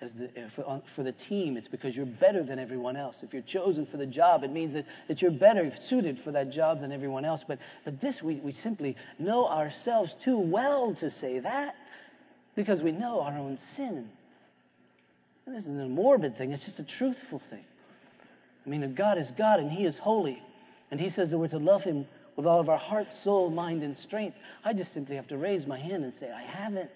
as 0.00 0.10
the, 0.18 0.28
for, 0.54 0.82
for, 0.94 1.02
the 1.02 1.12
team, 1.12 1.56
it's 1.56 1.68
because 1.68 1.96
you're 1.96 2.04
better 2.04 2.42
than 2.42 2.58
everyone 2.58 2.96
else. 2.96 3.16
If 3.22 3.32
you're 3.32 3.42
chosen 3.42 3.86
for 3.86 3.96
the 3.96 4.06
job, 4.06 4.44
it 4.44 4.52
means 4.52 4.74
that, 4.74 4.84
that 5.08 5.22
you're 5.22 5.30
better 5.30 5.72
suited 5.88 6.20
for 6.22 6.32
that 6.32 6.50
job 6.50 6.82
than 6.82 6.92
everyone 6.92 7.24
else. 7.24 7.42
But, 7.46 7.58
but 7.84 8.00
this, 8.00 8.22
we, 8.22 8.36
we 8.36 8.52
simply 8.52 8.96
know 9.18 9.48
ourselves 9.48 10.12
too 10.22 10.38
well 10.38 10.94
to 10.96 11.10
say 11.10 11.38
that 11.38 11.76
because 12.54 12.82
we 12.82 12.92
know 12.92 13.20
our 13.20 13.38
own 13.38 13.58
sin. 13.76 14.08
And 15.46 15.54
this 15.54 15.62
isn't 15.62 15.80
a 15.80 15.88
morbid 15.88 16.36
thing, 16.36 16.52
it's 16.52 16.64
just 16.64 16.78
a 16.78 16.84
truthful 16.84 17.40
thing. 17.50 17.64
I 18.66 18.68
mean, 18.68 18.94
God 18.94 19.16
is 19.16 19.28
God 19.38 19.60
and 19.60 19.70
He 19.70 19.84
is 19.84 19.96
holy. 19.96 20.42
And 20.90 21.00
He 21.00 21.08
says 21.08 21.30
that 21.30 21.38
we're 21.38 21.48
to 21.48 21.58
love 21.58 21.82
Him 21.82 22.06
with 22.36 22.46
all 22.46 22.60
of 22.60 22.68
our 22.68 22.78
heart, 22.78 23.06
soul, 23.24 23.48
mind, 23.48 23.82
and 23.82 23.96
strength. 23.96 24.36
I 24.64 24.72
just 24.72 24.92
simply 24.92 25.16
have 25.16 25.28
to 25.28 25.38
raise 25.38 25.66
my 25.66 25.78
hand 25.78 26.04
and 26.04 26.12
say, 26.20 26.30
I 26.30 26.42
haven't 26.42 26.90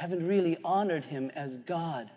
haven't 0.00 0.26
really 0.26 0.58
honored 0.64 1.04
him 1.04 1.30
as 1.34 1.50
God. 1.66 2.10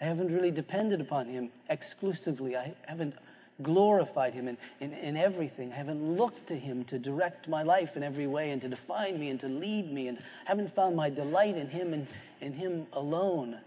I 0.00 0.04
haven't 0.04 0.32
really 0.32 0.50
depended 0.50 1.00
upon 1.00 1.26
him 1.26 1.50
exclusively. 1.68 2.56
I 2.56 2.74
haven't 2.86 3.14
glorified 3.62 4.34
him 4.34 4.48
in, 4.48 4.58
in, 4.80 4.92
in, 4.92 5.16
everything. 5.16 5.72
I 5.72 5.76
haven't 5.76 6.16
looked 6.16 6.48
to 6.48 6.54
him 6.54 6.84
to 6.86 6.98
direct 6.98 7.48
my 7.48 7.62
life 7.62 7.90
in 7.96 8.02
every 8.02 8.26
way 8.26 8.50
and 8.50 8.60
to 8.62 8.68
define 8.68 9.18
me 9.18 9.30
and 9.30 9.40
to 9.40 9.48
lead 9.48 9.90
me 9.90 10.08
and 10.08 10.18
I 10.18 10.50
haven't 10.50 10.74
found 10.74 10.94
my 10.94 11.08
delight 11.08 11.56
in 11.56 11.68
him 11.68 11.94
and 11.94 12.06
in 12.42 12.52
him 12.52 12.86
alone. 12.92 13.58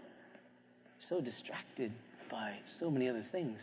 So 1.08 1.20
distracted 1.20 1.92
by 2.30 2.54
so 2.78 2.90
many 2.90 3.08
other 3.08 3.24
things. 3.32 3.58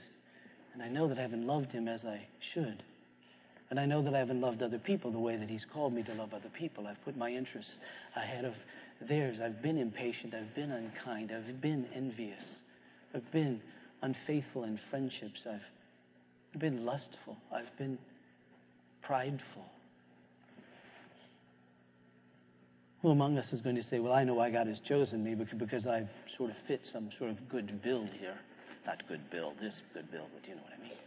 And 0.73 0.83
I 0.83 0.89
know 0.89 1.07
that 1.07 1.17
I 1.17 1.21
haven't 1.21 1.47
loved 1.47 1.71
him 1.71 1.87
as 1.87 2.03
I 2.03 2.21
should. 2.53 2.83
And 3.69 3.79
I 3.79 3.85
know 3.85 4.01
that 4.01 4.13
I 4.13 4.19
haven't 4.19 4.41
loved 4.41 4.61
other 4.61 4.79
people 4.79 5.11
the 5.11 5.19
way 5.19 5.35
that 5.37 5.49
he's 5.49 5.65
called 5.73 5.93
me 5.93 6.03
to 6.03 6.13
love 6.13 6.33
other 6.33 6.49
people. 6.49 6.87
I've 6.87 7.03
put 7.03 7.17
my 7.17 7.29
interests 7.29 7.73
ahead 8.15 8.45
of 8.45 8.53
theirs. 9.01 9.37
I've 9.43 9.61
been 9.61 9.77
impatient. 9.77 10.33
I've 10.33 10.53
been 10.55 10.71
unkind. 10.71 11.31
I've 11.31 11.61
been 11.61 11.85
envious. 11.95 12.43
I've 13.13 13.29
been 13.31 13.61
unfaithful 14.01 14.63
in 14.63 14.79
friendships. 14.89 15.41
I've 15.45 16.59
been 16.59 16.85
lustful. 16.85 17.37
I've 17.53 17.75
been 17.77 17.97
prideful. 19.01 19.65
Who 23.01 23.09
among 23.09 23.37
us 23.37 23.53
is 23.53 23.61
going 23.61 23.75
to 23.75 23.83
say, 23.83 23.99
Well, 23.99 24.13
I 24.13 24.23
know 24.23 24.33
why 24.33 24.49
God 24.49 24.67
has 24.67 24.79
chosen 24.79 25.23
me 25.23 25.35
because 25.35 25.85
I 25.85 26.07
sort 26.35 26.49
of 26.49 26.55
fit 26.67 26.81
some 26.91 27.09
sort 27.17 27.31
of 27.31 27.49
good 27.49 27.81
build 27.83 28.09
here? 28.19 28.37
Not 28.85 29.07
good 29.07 29.29
build, 29.29 29.53
this 29.61 29.73
good 29.93 30.09
build, 30.11 30.27
but 30.33 30.47
you 30.47 30.55
know 30.55 30.61
what 30.63 30.73
I 30.79 30.83
mean. 30.83 30.97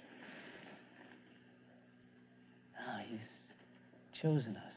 Ah, 2.78 3.00
He's 3.08 4.22
chosen 4.22 4.56
us. 4.56 4.69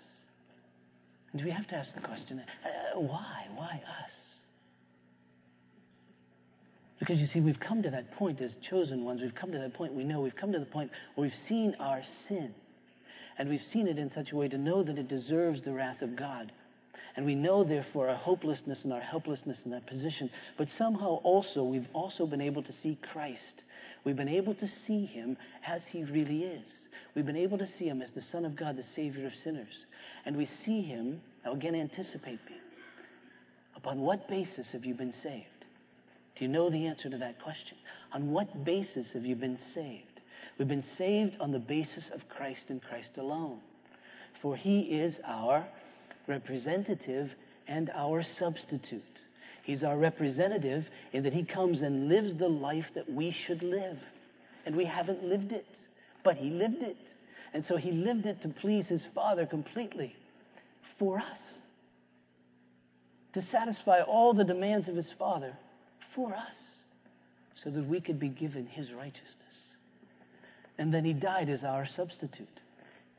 And 1.33 1.43
we 1.43 1.51
have 1.51 1.67
to 1.67 1.75
ask 1.75 1.93
the 1.93 2.01
question 2.01 2.39
uh, 2.39 2.99
why? 2.99 3.47
Why 3.55 3.81
us? 4.05 4.11
Because 6.99 7.19
you 7.19 7.27
see, 7.27 7.41
we've 7.41 7.59
come 7.59 7.83
to 7.83 7.89
that 7.89 8.11
point 8.11 8.39
as 8.39 8.55
chosen 8.69 9.03
ones. 9.03 9.21
We've 9.21 9.35
come 9.35 9.51
to 9.51 9.57
that 9.57 9.73
point 9.73 9.93
we 9.93 10.03
know. 10.03 10.21
We've 10.21 10.35
come 10.35 10.53
to 10.53 10.59
the 10.59 10.65
point 10.65 10.89
where 11.15 11.27
we've 11.27 11.47
seen 11.49 11.75
our 11.79 12.01
sin. 12.27 12.53
And 13.37 13.49
we've 13.49 13.65
seen 13.73 13.87
it 13.87 13.97
in 13.97 14.11
such 14.11 14.31
a 14.31 14.35
way 14.35 14.47
to 14.47 14.57
know 14.57 14.83
that 14.83 14.97
it 14.97 15.07
deserves 15.07 15.63
the 15.63 15.73
wrath 15.73 16.01
of 16.01 16.15
God. 16.15 16.51
And 17.15 17.25
we 17.25 17.35
know, 17.35 17.63
therefore, 17.63 18.09
our 18.09 18.15
hopelessness 18.15 18.79
and 18.83 18.93
our 18.93 19.01
helplessness 19.01 19.57
in 19.65 19.71
that 19.71 19.85
position. 19.85 20.29
But 20.57 20.67
somehow 20.77 21.19
also, 21.23 21.63
we've 21.63 21.87
also 21.93 22.25
been 22.25 22.41
able 22.41 22.63
to 22.63 22.73
see 22.81 22.97
Christ. 23.11 23.63
We've 24.03 24.15
been 24.15 24.29
able 24.29 24.53
to 24.55 24.67
see 24.85 25.05
him 25.05 25.37
as 25.65 25.83
he 25.85 26.03
really 26.03 26.43
is. 26.43 26.65
We've 27.15 27.25
been 27.25 27.37
able 27.37 27.57
to 27.57 27.67
see 27.67 27.85
him 27.85 28.01
as 28.01 28.11
the 28.11 28.21
Son 28.21 28.43
of 28.43 28.55
God, 28.55 28.75
the 28.75 28.83
Savior 28.95 29.27
of 29.27 29.33
sinners. 29.43 29.73
And 30.25 30.35
we 30.35 30.47
see 30.65 30.81
him, 30.81 31.21
now 31.45 31.53
again, 31.53 31.75
anticipate 31.75 32.39
me. 32.49 32.57
Upon 33.75 34.01
what 34.01 34.27
basis 34.27 34.67
have 34.71 34.85
you 34.85 34.93
been 34.93 35.13
saved? 35.23 35.47
Do 36.35 36.45
you 36.45 36.47
know 36.47 36.69
the 36.69 36.87
answer 36.87 37.09
to 37.09 37.17
that 37.17 37.41
question? 37.41 37.77
On 38.11 38.31
what 38.31 38.65
basis 38.65 39.07
have 39.13 39.25
you 39.25 39.35
been 39.35 39.59
saved? 39.73 40.21
We've 40.57 40.67
been 40.67 40.83
saved 40.97 41.35
on 41.39 41.51
the 41.51 41.59
basis 41.59 42.09
of 42.13 42.27
Christ 42.29 42.65
and 42.69 42.81
Christ 42.81 43.17
alone. 43.17 43.59
For 44.41 44.55
he 44.55 44.81
is 44.81 45.15
our 45.25 45.65
representative 46.27 47.31
and 47.67 47.89
our 47.95 48.23
substitute. 48.39 49.03
He's 49.63 49.83
our 49.83 49.97
representative 49.97 50.85
in 51.13 51.23
that 51.23 51.33
he 51.33 51.43
comes 51.43 51.81
and 51.81 52.09
lives 52.09 52.35
the 52.35 52.49
life 52.49 52.85
that 52.95 53.11
we 53.11 53.31
should 53.31 53.63
live. 53.63 53.97
And 54.65 54.75
we 54.75 54.85
haven't 54.85 55.23
lived 55.23 55.51
it, 55.51 55.65
but 56.23 56.35
he 56.35 56.49
lived 56.49 56.83
it. 56.83 56.97
And 57.53 57.65
so 57.65 57.77
he 57.77 57.91
lived 57.91 58.25
it 58.25 58.41
to 58.41 58.49
please 58.49 58.87
his 58.87 59.01
Father 59.15 59.45
completely 59.45 60.15
for 60.99 61.17
us, 61.17 61.39
to 63.33 63.41
satisfy 63.41 64.01
all 64.01 64.33
the 64.33 64.43
demands 64.43 64.87
of 64.87 64.95
his 64.95 65.11
Father 65.17 65.53
for 66.13 66.33
us, 66.33 66.55
so 67.63 67.69
that 67.69 67.87
we 67.87 68.01
could 68.01 68.19
be 68.19 68.29
given 68.29 68.67
his 68.67 68.91
righteousness. 68.91 69.29
And 70.77 70.93
then 70.93 71.05
he 71.05 71.13
died 71.13 71.49
as 71.49 71.63
our 71.63 71.85
substitute, 71.85 72.59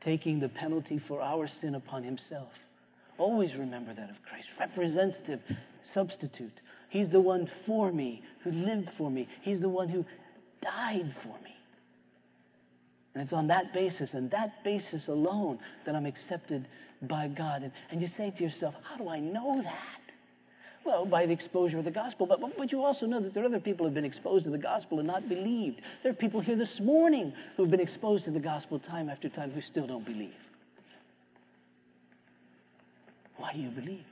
taking 0.03 0.39
the 0.39 0.49
penalty 0.49 0.99
for 1.07 1.21
our 1.21 1.47
sin 1.61 1.75
upon 1.75 2.03
himself. 2.03 2.49
Always 3.17 3.55
remember 3.55 3.93
that 3.93 4.09
of 4.09 4.15
Christ. 4.27 4.47
Representative, 4.59 5.41
substitute. 5.93 6.53
He's 6.89 7.09
the 7.09 7.19
one 7.19 7.49
for 7.65 7.91
me, 7.91 8.23
who 8.43 8.51
lived 8.51 8.89
for 8.97 9.09
me. 9.09 9.27
He's 9.41 9.59
the 9.59 9.69
one 9.69 9.89
who 9.89 10.05
died 10.61 11.15
for 11.23 11.35
me. 11.43 11.55
And 13.13 13.23
it's 13.23 13.33
on 13.33 13.47
that 13.47 13.73
basis 13.73 14.13
and 14.13 14.29
that 14.31 14.63
basis 14.63 15.07
alone 15.07 15.59
that 15.85 15.95
I'm 15.95 16.05
accepted 16.05 16.67
by 17.01 17.27
God. 17.29 17.63
And, 17.63 17.71
and 17.89 18.01
you 18.01 18.07
say 18.07 18.31
to 18.31 18.43
yourself, 18.43 18.75
How 18.83 18.97
do 18.97 19.09
I 19.09 19.19
know 19.19 19.61
that? 19.63 20.01
Well, 20.85 21.05
by 21.05 21.25
the 21.25 21.31
exposure 21.31 21.79
of 21.79 21.85
the 21.85 21.91
gospel. 21.91 22.27
But, 22.27 22.39
but 22.57 22.71
you 22.71 22.83
also 22.83 23.05
know 23.07 23.19
that 23.19 23.33
there 23.33 23.43
are 23.43 23.47
other 23.47 23.59
people 23.59 23.85
who 23.85 23.85
have 23.85 23.95
been 23.95 24.05
exposed 24.05 24.43
to 24.45 24.51
the 24.51 24.57
gospel 24.57 24.99
and 24.99 25.07
not 25.07 25.27
believed. 25.27 25.81
There 26.03 26.11
are 26.11 26.15
people 26.15 26.41
here 26.41 26.55
this 26.55 26.79
morning 26.79 27.33
who 27.57 27.63
have 27.63 27.71
been 27.71 27.79
exposed 27.79 28.25
to 28.25 28.31
the 28.31 28.39
gospel 28.39 28.79
time 28.79 29.09
after 29.09 29.27
time 29.27 29.51
who 29.51 29.61
still 29.61 29.87
don't 29.87 30.05
believe. 30.05 30.33
Why 33.37 33.53
do 33.53 33.59
you 33.59 33.69
believe? 33.69 34.05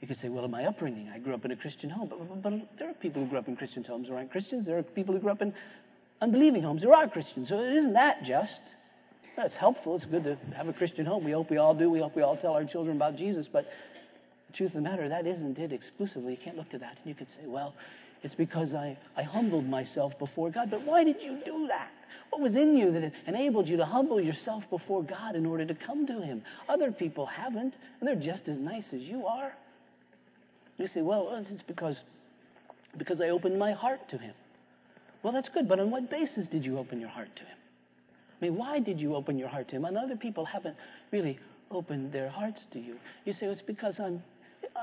You 0.00 0.08
could 0.08 0.20
say, 0.20 0.28
well, 0.28 0.44
in 0.44 0.50
my 0.50 0.64
upbringing, 0.64 1.10
I 1.14 1.18
grew 1.18 1.34
up 1.34 1.44
in 1.44 1.50
a 1.50 1.56
Christian 1.56 1.90
home. 1.90 2.08
But, 2.08 2.18
but, 2.26 2.42
but, 2.42 2.78
there 2.78 2.88
are 2.88 2.94
people 2.94 3.22
who 3.22 3.28
grew 3.28 3.38
up 3.38 3.48
in 3.48 3.56
Christian 3.56 3.84
homes 3.84 4.08
who 4.08 4.14
aren't 4.14 4.30
Christians. 4.30 4.66
There 4.66 4.78
are 4.78 4.82
people 4.82 5.14
who 5.14 5.20
grew 5.20 5.30
up 5.30 5.42
in 5.42 5.52
unbelieving 6.22 6.62
homes 6.62 6.82
who 6.82 6.92
are 6.92 7.06
Christians. 7.08 7.48
So 7.48 7.58
it 7.58 7.76
isn't 7.76 7.92
that 7.92 8.24
just. 8.24 8.60
It's 9.36 9.56
helpful. 9.56 9.96
It's 9.96 10.04
good 10.06 10.24
to 10.24 10.36
have 10.54 10.68
a 10.68 10.72
Christian 10.72 11.06
home. 11.06 11.24
We 11.24 11.32
hope 11.32 11.50
we 11.50 11.58
all 11.58 11.74
do. 11.74 11.90
We 11.90 12.00
hope 12.00 12.16
we 12.16 12.22
all 12.22 12.36
tell 12.36 12.52
our 12.52 12.64
children 12.64 12.96
about 12.96 13.16
Jesus. 13.16 13.46
But 13.50 13.66
the 14.50 14.56
truth 14.56 14.70
of 14.70 14.82
the 14.82 14.88
matter, 14.88 15.08
that 15.08 15.26
isn't 15.26 15.58
it 15.58 15.72
exclusively. 15.72 16.32
You 16.32 16.38
can't 16.42 16.56
look 16.56 16.70
to 16.70 16.78
that. 16.78 16.96
And 16.98 17.06
you 17.06 17.14
could 17.14 17.28
say, 17.28 17.46
well, 17.46 17.74
it's 18.22 18.34
because 18.34 18.74
I, 18.74 18.98
I 19.16 19.22
humbled 19.22 19.66
myself 19.66 20.18
before 20.18 20.50
God. 20.50 20.70
But 20.70 20.84
why 20.84 21.04
did 21.04 21.16
you 21.22 21.38
do 21.44 21.66
that? 21.68 21.90
What 22.30 22.42
was 22.42 22.54
in 22.54 22.76
you 22.76 22.92
that 22.92 23.12
enabled 23.26 23.66
you 23.68 23.76
to 23.78 23.86
humble 23.86 24.20
yourself 24.20 24.64
before 24.68 25.02
God 25.02 25.36
in 25.36 25.46
order 25.46 25.64
to 25.64 25.74
come 25.74 26.06
to 26.06 26.20
Him? 26.20 26.42
Other 26.68 26.92
people 26.92 27.26
haven't, 27.26 27.74
and 28.00 28.08
they're 28.08 28.14
just 28.14 28.48
as 28.48 28.58
nice 28.58 28.84
as 28.92 29.00
you 29.00 29.26
are. 29.26 29.54
You 30.80 30.88
say, 30.88 31.02
well, 31.02 31.28
it's 31.50 31.62
because, 31.62 31.96
because 32.96 33.20
I 33.20 33.28
opened 33.28 33.58
my 33.58 33.72
heart 33.72 34.08
to 34.08 34.18
Him. 34.18 34.32
Well, 35.22 35.32
that's 35.32 35.50
good, 35.50 35.68
but 35.68 35.78
on 35.78 35.90
what 35.90 36.10
basis 36.10 36.46
did 36.46 36.64
you 36.64 36.78
open 36.78 36.98
your 36.98 37.10
heart 37.10 37.28
to 37.36 37.42
Him? 37.42 37.58
I 38.40 38.44
mean, 38.46 38.56
why 38.56 38.78
did 38.80 38.98
you 38.98 39.14
open 39.14 39.36
your 39.36 39.48
heart 39.48 39.68
to 39.68 39.76
Him? 39.76 39.84
And 39.84 39.98
other 39.98 40.16
people 40.16 40.46
haven't 40.46 40.76
really 41.12 41.38
opened 41.70 42.12
their 42.12 42.30
hearts 42.30 42.62
to 42.72 42.80
you. 42.80 42.96
You 43.26 43.34
say, 43.34 43.40
well, 43.42 43.52
it's 43.52 43.60
because 43.60 44.00
I'm, 44.00 44.22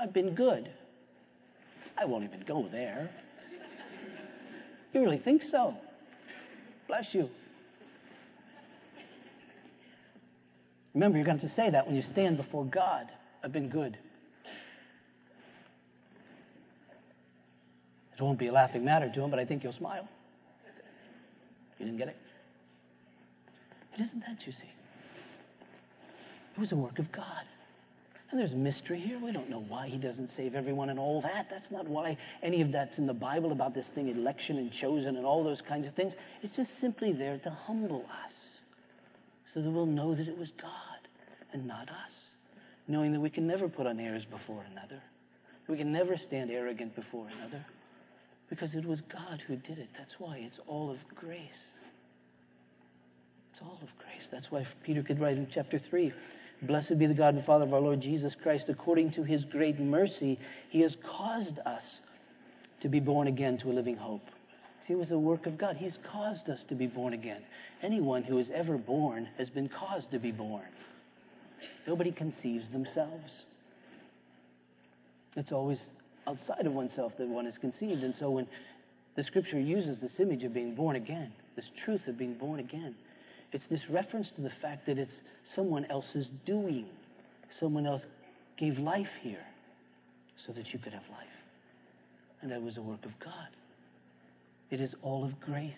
I've 0.00 0.12
been 0.12 0.36
good. 0.36 0.70
I 2.00 2.04
won't 2.04 2.22
even 2.22 2.44
go 2.46 2.68
there. 2.70 3.10
You 4.94 5.00
really 5.00 5.18
think 5.18 5.42
so? 5.50 5.74
Bless 6.86 7.06
you. 7.12 7.28
Remember, 10.94 11.18
you're 11.18 11.26
going 11.26 11.40
to 11.40 11.48
to 11.48 11.54
say 11.54 11.70
that 11.70 11.86
when 11.86 11.96
you 11.96 12.04
stand 12.12 12.36
before 12.36 12.64
God. 12.64 13.08
I've 13.42 13.52
been 13.52 13.68
good. 13.68 13.98
It 18.18 18.22
won't 18.22 18.38
be 18.38 18.48
a 18.48 18.52
laughing 18.52 18.84
matter 18.84 19.08
to 19.08 19.22
him, 19.22 19.30
but 19.30 19.38
I 19.38 19.44
think 19.44 19.62
you'll 19.62 19.72
smile. 19.72 20.08
You 21.78 21.86
didn't 21.86 21.98
get 21.98 22.08
it? 22.08 22.16
It 23.94 24.02
isn't 24.02 24.20
that, 24.20 24.44
you 24.44 24.52
see. 24.52 24.70
It 26.56 26.60
was 26.60 26.72
a 26.72 26.76
work 26.76 26.98
of 26.98 27.12
God. 27.12 27.44
And 28.30 28.40
there's 28.40 28.52
mystery 28.52 29.00
here. 29.00 29.18
We 29.18 29.32
don't 29.32 29.48
know 29.48 29.64
why 29.68 29.88
he 29.88 29.96
doesn't 29.96 30.30
save 30.36 30.54
everyone 30.54 30.90
and 30.90 30.98
all 30.98 31.22
that. 31.22 31.46
That's 31.48 31.70
not 31.70 31.86
why 31.86 32.18
any 32.42 32.60
of 32.60 32.72
that's 32.72 32.98
in 32.98 33.06
the 33.06 33.14
Bible 33.14 33.52
about 33.52 33.72
this 33.72 33.86
thing, 33.86 34.08
election 34.08 34.58
and 34.58 34.72
chosen 34.72 35.16
and 35.16 35.24
all 35.24 35.44
those 35.44 35.62
kinds 35.62 35.86
of 35.86 35.94
things. 35.94 36.14
It's 36.42 36.56
just 36.56 36.78
simply 36.80 37.12
there 37.12 37.38
to 37.38 37.50
humble 37.50 38.04
us 38.24 38.32
so 39.54 39.62
that 39.62 39.70
we'll 39.70 39.86
know 39.86 40.14
that 40.14 40.28
it 40.28 40.36
was 40.36 40.50
God 40.60 40.72
and 41.52 41.66
not 41.66 41.88
us. 41.88 42.12
Knowing 42.88 43.12
that 43.12 43.20
we 43.20 43.30
can 43.30 43.46
never 43.46 43.68
put 43.68 43.86
on 43.86 44.00
airs 44.00 44.24
before 44.24 44.64
another. 44.72 45.00
We 45.68 45.76
can 45.76 45.92
never 45.92 46.16
stand 46.16 46.50
arrogant 46.50 46.96
before 46.96 47.28
another. 47.38 47.64
Because 48.50 48.74
it 48.74 48.86
was 48.86 49.00
God 49.12 49.42
who 49.46 49.56
did 49.56 49.78
it. 49.78 49.88
That's 49.96 50.14
why 50.18 50.38
it's 50.38 50.58
all 50.66 50.90
of 50.90 50.98
grace. 51.14 51.40
It's 53.52 53.60
all 53.62 53.78
of 53.82 53.88
grace. 53.98 54.26
That's 54.30 54.50
why 54.50 54.66
Peter 54.84 55.02
could 55.02 55.20
write 55.20 55.36
in 55.36 55.48
chapter 55.52 55.80
3 55.90 56.12
Blessed 56.62 56.98
be 56.98 57.06
the 57.06 57.14
God 57.14 57.34
and 57.34 57.44
Father 57.44 57.64
of 57.64 57.72
our 57.72 57.80
Lord 57.80 58.00
Jesus 58.00 58.34
Christ. 58.42 58.64
According 58.68 59.12
to 59.12 59.22
his 59.22 59.44
great 59.44 59.78
mercy, 59.78 60.38
he 60.70 60.80
has 60.80 60.96
caused 61.04 61.58
us 61.64 61.82
to 62.80 62.88
be 62.88 62.98
born 62.98 63.28
again 63.28 63.58
to 63.58 63.70
a 63.70 63.74
living 63.74 63.96
hope. 63.96 64.26
See, 64.86 64.94
it 64.94 64.98
was 64.98 65.10
a 65.10 65.18
work 65.18 65.46
of 65.46 65.56
God. 65.56 65.76
He's 65.76 65.98
caused 66.10 66.48
us 66.48 66.60
to 66.68 66.74
be 66.74 66.86
born 66.86 67.12
again. 67.12 67.42
Anyone 67.82 68.24
who 68.24 68.38
is 68.38 68.48
ever 68.52 68.76
born 68.76 69.28
has 69.38 69.48
been 69.50 69.68
caused 69.68 70.10
to 70.10 70.18
be 70.18 70.32
born. 70.32 70.64
Nobody 71.86 72.10
conceives 72.10 72.68
themselves. 72.70 73.30
It's 75.36 75.52
always 75.52 75.78
outside 76.28 76.66
of 76.66 76.72
oneself 76.72 77.12
that 77.18 77.28
one 77.28 77.46
is 77.46 77.56
conceived. 77.58 78.02
And 78.02 78.14
so 78.18 78.30
when 78.30 78.46
the 79.16 79.24
scripture 79.24 79.58
uses 79.58 79.98
this 79.98 80.12
image 80.20 80.44
of 80.44 80.52
being 80.52 80.74
born 80.74 80.96
again, 80.96 81.32
this 81.56 81.64
truth 81.84 82.02
of 82.06 82.18
being 82.18 82.34
born 82.34 82.60
again, 82.60 82.94
it's 83.52 83.66
this 83.66 83.80
reference 83.88 84.30
to 84.36 84.42
the 84.42 84.52
fact 84.60 84.86
that 84.86 84.98
it's 84.98 85.14
someone 85.54 85.86
else's 85.86 86.26
doing. 86.44 86.86
Someone 87.58 87.86
else 87.86 88.02
gave 88.58 88.78
life 88.78 89.08
here 89.22 89.44
so 90.46 90.52
that 90.52 90.72
you 90.72 90.78
could 90.78 90.92
have 90.92 91.02
life. 91.10 91.26
And 92.42 92.52
that 92.52 92.62
was 92.62 92.76
a 92.76 92.82
work 92.82 93.04
of 93.04 93.18
God. 93.18 93.48
It 94.70 94.80
is 94.80 94.94
all 95.02 95.24
of 95.24 95.40
grace. 95.40 95.72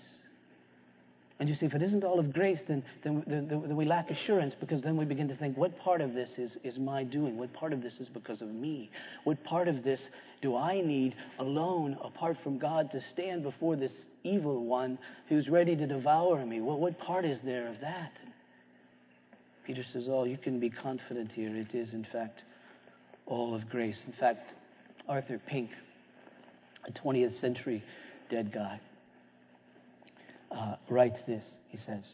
And 1.40 1.48
you 1.48 1.54
see, 1.54 1.64
if 1.64 1.74
it 1.74 1.80
isn't 1.80 2.04
all 2.04 2.20
of 2.20 2.34
grace, 2.34 2.60
then, 2.68 2.84
then, 3.02 3.24
then, 3.26 3.48
then, 3.48 3.74
we 3.74 3.86
lack 3.86 4.10
assurance 4.10 4.54
because 4.60 4.82
then 4.82 4.98
we 4.98 5.06
begin 5.06 5.26
to 5.28 5.34
think, 5.34 5.56
what 5.56 5.76
part 5.78 6.02
of 6.02 6.12
this 6.12 6.28
is, 6.36 6.58
is 6.62 6.78
my 6.78 7.02
doing? 7.02 7.38
What 7.38 7.50
part 7.54 7.72
of 7.72 7.82
this 7.82 7.94
is 7.98 8.08
because 8.08 8.42
of 8.42 8.48
me? 8.48 8.90
What 9.24 9.42
part 9.42 9.66
of 9.66 9.82
this 9.82 10.00
do 10.42 10.54
I 10.54 10.82
need 10.82 11.14
alone, 11.38 11.96
apart 12.04 12.36
from 12.44 12.58
God, 12.58 12.90
to 12.92 13.00
stand 13.12 13.42
before 13.42 13.74
this 13.74 13.92
evil 14.22 14.66
one 14.66 14.98
who's 15.30 15.48
ready 15.48 15.74
to 15.76 15.86
devour 15.86 16.44
me? 16.44 16.60
Well, 16.60 16.78
what 16.78 16.98
part 16.98 17.24
is 17.24 17.38
there 17.42 17.68
of 17.68 17.80
that? 17.80 18.12
Peter 19.66 19.84
says, 19.94 20.08
Oh, 20.10 20.24
you 20.24 20.36
can 20.36 20.60
be 20.60 20.68
confident 20.68 21.32
here. 21.32 21.56
It 21.56 21.74
is, 21.74 21.94
in 21.94 22.06
fact, 22.12 22.42
all 23.24 23.54
of 23.54 23.66
grace. 23.70 23.96
In 24.06 24.12
fact, 24.12 24.52
Arthur 25.08 25.40
Pink, 25.46 25.70
a 26.86 26.92
20th 26.92 27.40
century 27.40 27.82
dead 28.28 28.52
guy, 28.52 28.78
uh, 30.50 30.76
writes 30.88 31.20
this, 31.26 31.44
he 31.68 31.76
says, 31.76 32.04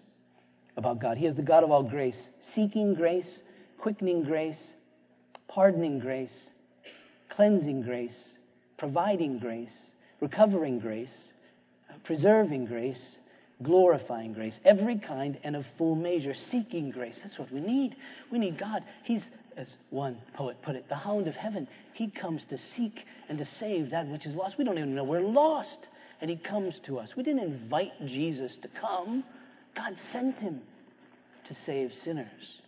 about 0.76 1.00
God. 1.00 1.16
He 1.16 1.26
is 1.26 1.34
the 1.34 1.42
God 1.42 1.64
of 1.64 1.70
all 1.70 1.82
grace, 1.82 2.16
seeking 2.54 2.94
grace, 2.94 3.38
quickening 3.78 4.22
grace, 4.24 4.58
pardoning 5.48 5.98
grace, 5.98 6.50
cleansing 7.30 7.82
grace, 7.82 8.14
providing 8.76 9.38
grace, 9.38 9.70
recovering 10.20 10.78
grace, 10.78 11.08
preserving 12.04 12.66
grace, 12.66 13.00
glorifying 13.62 14.34
grace, 14.34 14.60
every 14.64 14.98
kind 14.98 15.38
and 15.42 15.56
of 15.56 15.64
full 15.78 15.94
measure, 15.94 16.34
seeking 16.34 16.90
grace. 16.90 17.18
That's 17.22 17.38
what 17.38 17.50
we 17.50 17.60
need. 17.60 17.96
We 18.30 18.38
need 18.38 18.58
God. 18.58 18.84
He's, 19.04 19.22
as 19.56 19.68
one 19.90 20.18
poet 20.34 20.60
put 20.62 20.76
it, 20.76 20.88
the 20.88 20.96
hound 20.96 21.26
of 21.26 21.34
heaven. 21.34 21.66
He 21.94 22.08
comes 22.08 22.44
to 22.50 22.58
seek 22.76 23.06
and 23.30 23.38
to 23.38 23.46
save 23.58 23.90
that 23.90 24.06
which 24.08 24.26
is 24.26 24.34
lost. 24.34 24.58
We 24.58 24.64
don't 24.64 24.76
even 24.76 24.94
know 24.94 25.04
we're 25.04 25.20
lost 25.22 25.78
and 26.20 26.30
he 26.30 26.36
comes 26.36 26.74
to 26.84 26.98
us. 26.98 27.10
We 27.16 27.22
didn't 27.22 27.42
invite 27.44 28.06
Jesus 28.06 28.56
to 28.62 28.68
come, 28.68 29.24
God 29.74 29.96
sent 30.12 30.38
him 30.38 30.62
to 31.48 31.54
save 31.66 31.92
sinners. 32.04 32.60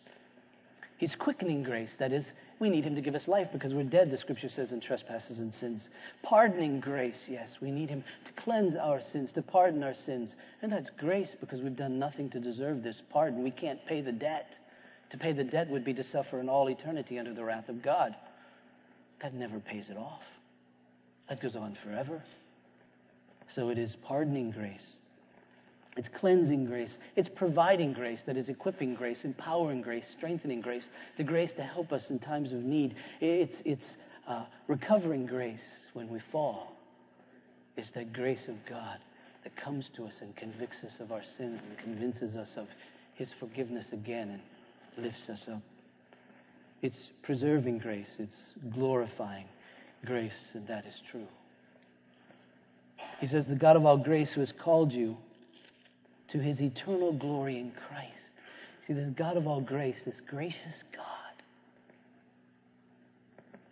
He's 0.99 1.15
quickening 1.15 1.63
grace. 1.63 1.91
That 1.99 2.13
is, 2.13 2.25
we 2.59 2.69
need 2.69 2.85
him 2.85 2.97
to 2.97 3.01
give 3.01 3.15
us 3.15 3.29
life 3.29 3.49
because 3.53 3.73
we're 3.73 3.85
dead, 3.85 4.11
the 4.11 4.19
scripture 4.19 4.49
says, 4.49 4.73
in 4.73 4.81
trespasses 4.81 5.39
and 5.39 5.55
sins. 5.55 5.83
Pardoning 6.23 6.81
grace, 6.81 7.23
yes, 7.29 7.51
we 7.61 7.71
need 7.71 7.89
him 7.89 8.03
to 8.27 8.43
cleanse 8.43 8.75
our 8.75 9.01
sins, 9.01 9.31
to 9.33 9.43
pardon 9.43 9.83
our 9.85 9.95
sins. 9.95 10.31
And 10.61 10.73
that's 10.73 10.91
grace 10.99 11.37
because 11.39 11.61
we've 11.61 11.77
done 11.77 12.01
nothing 12.01 12.29
to 12.31 12.41
deserve 12.41 12.83
this 12.83 13.01
pardon. 13.11 13.45
We 13.45 13.53
can't 13.53 13.85
pay 13.87 14.01
the 14.01 14.13
debt. 14.13 14.53
To 15.11 15.19
pay 15.19 15.33
the 15.33 15.45
debt 15.45 15.71
would 15.71 15.85
be 15.85 15.95
to 15.95 16.05
suffer 16.05 16.41
in 16.41 16.49
all 16.49 16.69
eternity 16.69 17.19
under 17.19 17.33
the 17.33 17.45
wrath 17.45 17.69
of 17.69 17.81
God. 17.81 18.15
That 19.23 19.35
never 19.35 19.61
pays 19.61 19.89
it 19.89 19.97
off. 19.97 20.23
That 21.29 21.41
goes 21.41 21.55
on 21.55 21.79
forever. 21.85 22.23
So 23.55 23.71
it 23.71 23.79
is 23.79 23.97
pardoning 24.03 24.51
grace. 24.51 24.97
It's 25.97 26.09
cleansing 26.21 26.67
grace. 26.67 26.97
It's 27.17 27.29
providing 27.29 27.93
grace, 27.93 28.21
that 28.27 28.37
is, 28.37 28.49
equipping 28.49 28.95
grace, 28.95 29.25
empowering 29.25 29.83
grace, 29.83 30.05
strengthening 30.17 30.61
grace, 30.61 30.85
the 31.17 31.25
grace 31.25 31.51
to 31.57 31.63
help 31.63 31.93
us 31.93 32.05
in 32.09 32.21
times 32.21 32.53
of 32.53 32.63
need. 32.63 32.95
It's, 33.21 33.57
it's 33.65 33.97
uh, 34.29 34.45
recovering 34.69 35.27
grace 35.27 35.59
when 35.95 36.09
we 36.09 36.21
fall. 36.31 36.73
It's 37.77 37.91
that 37.93 38.13
grace 38.13 38.47
of 38.47 38.55
God 38.69 38.99
that 39.43 39.57
comes 39.57 39.87
to 39.97 40.05
us 40.05 40.15
and 40.21 40.37
convicts 40.37 40.85
us 40.85 40.93
of 41.01 41.11
our 41.11 41.23
sins 41.37 41.61
and 41.69 41.79
convinces 41.79 42.37
us 42.37 42.49
of 42.57 42.69
His 43.15 43.29
forgiveness 43.41 43.87
again 43.93 44.41
and 44.97 45.05
lifts 45.05 45.29
us 45.29 45.43
up. 45.53 45.63
It's 46.81 47.11
preserving 47.23 47.79
grace, 47.79 48.09
it's 48.19 48.37
glorifying 48.73 49.47
grace, 50.05 50.33
and 50.55 50.67
that 50.69 50.87
is 50.87 50.95
true. 51.11 51.27
He 53.19 53.27
says, 53.27 53.47
The 53.47 53.55
God 53.55 53.77
of 53.77 53.85
all 53.85 53.99
grace 53.99 54.33
who 54.33 54.41
has 54.41 54.53
called 54.53 54.93
you 54.93 55.17
to 56.29 56.39
his 56.39 56.61
eternal 56.61 57.13
glory 57.13 57.59
in 57.59 57.73
Christ. 57.73 58.13
See, 58.87 58.93
this 58.93 59.11
God 59.17 59.37
of 59.37 59.47
all 59.47 59.61
grace, 59.61 59.97
this 60.05 60.21
gracious 60.27 60.83
God, 60.95 61.05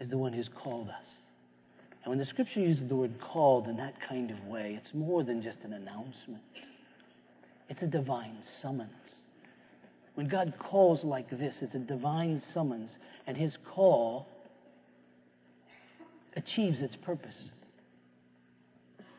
is 0.00 0.10
the 0.10 0.18
one 0.18 0.32
who's 0.32 0.48
called 0.48 0.88
us. 0.88 1.08
And 2.04 2.10
when 2.10 2.18
the 2.18 2.26
scripture 2.26 2.60
uses 2.60 2.88
the 2.88 2.96
word 2.96 3.20
called 3.20 3.66
in 3.66 3.76
that 3.78 3.94
kind 4.08 4.30
of 4.30 4.44
way, 4.46 4.78
it's 4.80 4.94
more 4.94 5.24
than 5.24 5.42
just 5.42 5.58
an 5.64 5.72
announcement, 5.72 6.42
it's 7.68 7.82
a 7.82 7.86
divine 7.86 8.36
summons. 8.62 8.90
When 10.14 10.28
God 10.28 10.54
calls 10.58 11.04
like 11.04 11.28
this, 11.30 11.56
it's 11.60 11.74
a 11.74 11.78
divine 11.78 12.42
summons, 12.54 12.90
and 13.26 13.36
his 13.36 13.56
call 13.74 14.26
achieves 16.36 16.80
its 16.80 16.96
purpose. 16.96 17.36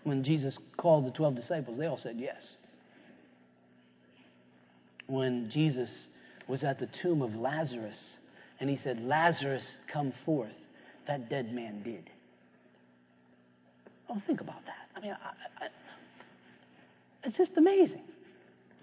When 0.07 0.23
Jesus 0.23 0.57
called 0.77 1.05
the 1.05 1.11
12 1.11 1.35
disciples, 1.35 1.77
they 1.77 1.85
all 1.85 1.99
said 2.01 2.15
yes. 2.17 2.41
When 5.07 5.51
Jesus 5.51 5.89
was 6.47 6.63
at 6.63 6.79
the 6.79 6.87
tomb 7.01 7.21
of 7.21 7.35
Lazarus 7.35 7.97
and 8.61 8.69
he 8.69 8.77
said, 8.77 9.03
Lazarus, 9.03 9.65
come 9.91 10.13
forth, 10.25 10.53
that 11.07 11.29
dead 11.29 11.53
man 11.53 11.83
did. 11.83 12.09
Oh, 14.09 14.21
think 14.25 14.39
about 14.39 14.63
that. 14.65 14.87
I 14.95 15.01
mean, 15.01 15.11
I, 15.11 15.65
I, 15.65 15.67
it's 17.25 17.35
just 17.35 17.57
amazing. 17.57 18.03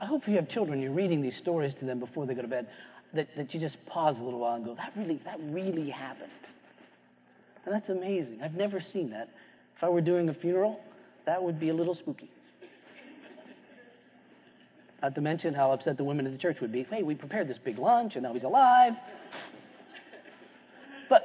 I 0.03 0.05
hope 0.05 0.29
you 0.29 0.37
have 0.37 0.51
children, 0.51 0.83
you're 0.83 0.93
reading 0.93 1.23
these 1.23 1.39
stories 1.39 1.73
to 1.79 1.87
them 1.87 2.01
before 2.01 2.27
they 2.27 2.35
go 2.35 2.43
to 2.43 2.49
bed, 2.49 2.69
that, 3.15 3.29
that 3.35 3.55
you 3.55 3.61
just 3.61 3.79
pause 3.87 4.19
a 4.19 4.23
little 4.23 4.41
while 4.41 4.57
and 4.57 4.65
go, 4.67 4.75
that 4.75 4.93
really, 4.95 5.23
that 5.25 5.41
really 5.41 5.89
happened. 5.89 6.31
And 7.65 7.75
that's 7.75 7.89
amazing. 7.89 8.41
I've 8.43 8.57
never 8.57 8.83
seen 8.93 9.09
that. 9.13 9.31
If 9.79 9.83
I 9.83 9.89
were 9.89 10.03
doing 10.03 10.29
a 10.29 10.35
funeral, 10.35 10.81
that 11.27 11.43
would 11.43 11.59
be 11.59 11.71
a 11.71 11.75
little 11.75 11.95
spooky. 11.95 12.31
Not 15.03 15.15
to 15.15 15.21
mention 15.21 15.53
how 15.53 15.71
upset 15.73 15.97
the 15.97 16.05
women 16.05 16.27
in 16.27 16.33
the 16.33 16.39
church 16.39 16.61
would 16.61 16.73
be. 16.73 16.85
Hey, 16.85 17.03
we 17.03 17.15
prepared 17.15 17.49
this 17.49 17.59
big 17.63 17.79
lunch 17.79 18.15
and 18.15 18.23
now 18.23 18.33
he's 18.33 18.45
alive. 18.45 18.95
But, 21.11 21.25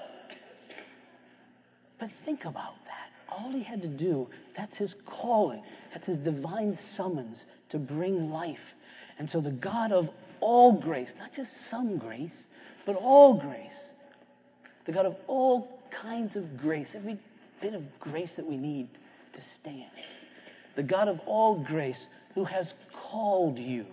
but 2.00 2.10
think 2.26 2.46
about 2.46 2.76
that. 2.86 3.34
All 3.34 3.52
he 3.52 3.64
had 3.64 3.82
to 3.82 3.88
do, 3.88 4.28
that's 4.58 4.76
his 4.76 4.94
calling. 5.06 5.64
That's 5.94 6.06
his 6.06 6.18
divine 6.18 6.78
summons 6.98 7.38
to 7.70 7.78
bring 7.78 8.32
life. 8.32 8.58
And 9.18 9.30
so 9.30 9.40
the 9.40 9.52
God 9.52 9.92
of 9.92 10.10
all 10.42 10.74
grace, 10.74 11.10
not 11.18 11.34
just 11.34 11.52
some 11.72 11.98
grace, 11.98 12.32
but 12.86 12.96
all 12.96 13.36
grace, 13.36 13.72
the 14.86 14.92
God 14.92 15.06
of 15.06 15.16
all 15.28 15.80
kinds 15.90 16.36
of 16.36 16.58
grace, 16.58 16.90
every 16.96 17.18
bit 17.62 17.74
of 17.74 17.84
grace 18.00 18.32
that 18.36 18.46
we 18.46 18.58
need 18.58 18.90
to 19.40 19.46
stand. 19.62 19.92
The 20.76 20.84
God 20.84 21.08
of 21.08 21.20
all 21.26 21.64
grace 21.64 22.00
who 22.36 22.46
has 22.46 22.68
called 23.12 23.58
you. 23.58 23.86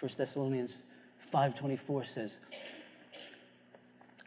1 0.00 0.10
Thessalonians 0.16 0.70
5:24 1.32 2.04
says, 2.06 2.32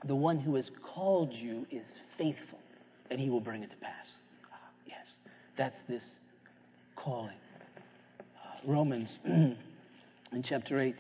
"The 0.03 0.15
one 0.15 0.39
who 0.39 0.55
has 0.55 0.69
called 0.81 1.33
you 1.33 1.65
is 1.71 1.85
faithful, 2.17 2.59
and 3.09 3.19
he 3.19 3.29
will 3.29 3.39
bring 3.39 3.63
it 3.63 3.71
to 3.71 3.77
pass." 3.77 4.07
Ah, 4.51 4.69
yes, 4.85 5.15
that's 5.55 5.79
this 5.87 6.03
calling. 6.95 7.37
Uh, 8.19 8.57
Romans 8.63 9.17
in 9.25 10.43
chapter 10.43 10.79
8 10.79 10.95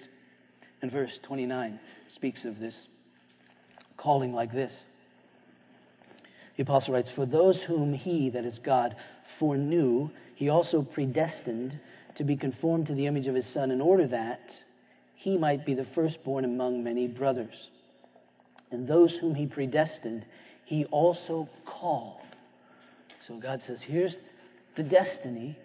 and 0.81 0.91
verse 0.91 1.19
29 1.23 1.79
speaks 2.09 2.45
of 2.45 2.59
this 2.59 2.75
calling 3.97 4.33
like 4.33 4.51
this. 4.51 4.73
The 6.57 6.63
apostle 6.63 6.93
writes, 6.93 7.09
For 7.15 7.25
those 7.25 7.57
whom 7.67 7.93
he, 7.93 8.29
that 8.29 8.45
is 8.45 8.59
God, 8.59 8.95
foreknew, 9.39 10.09
he 10.35 10.49
also 10.49 10.81
predestined 10.81 11.79
to 12.15 12.23
be 12.23 12.35
conformed 12.35 12.87
to 12.87 12.93
the 12.93 13.07
image 13.07 13.27
of 13.27 13.35
his 13.35 13.45
Son, 13.47 13.71
in 13.71 13.81
order 13.81 14.07
that 14.07 14.51
he 15.15 15.37
might 15.37 15.65
be 15.65 15.73
the 15.73 15.85
firstborn 15.95 16.45
among 16.45 16.83
many 16.83 17.07
brothers. 17.07 17.55
And 18.71 18.87
those 18.87 19.13
whom 19.13 19.35
he 19.35 19.45
predestined, 19.45 20.25
he 20.65 20.85
also 20.85 21.49
called. 21.65 22.21
So 23.27 23.37
God 23.37 23.61
says, 23.65 23.79
Here's 23.81 24.15
the 24.75 24.83
destiny. 24.83 25.57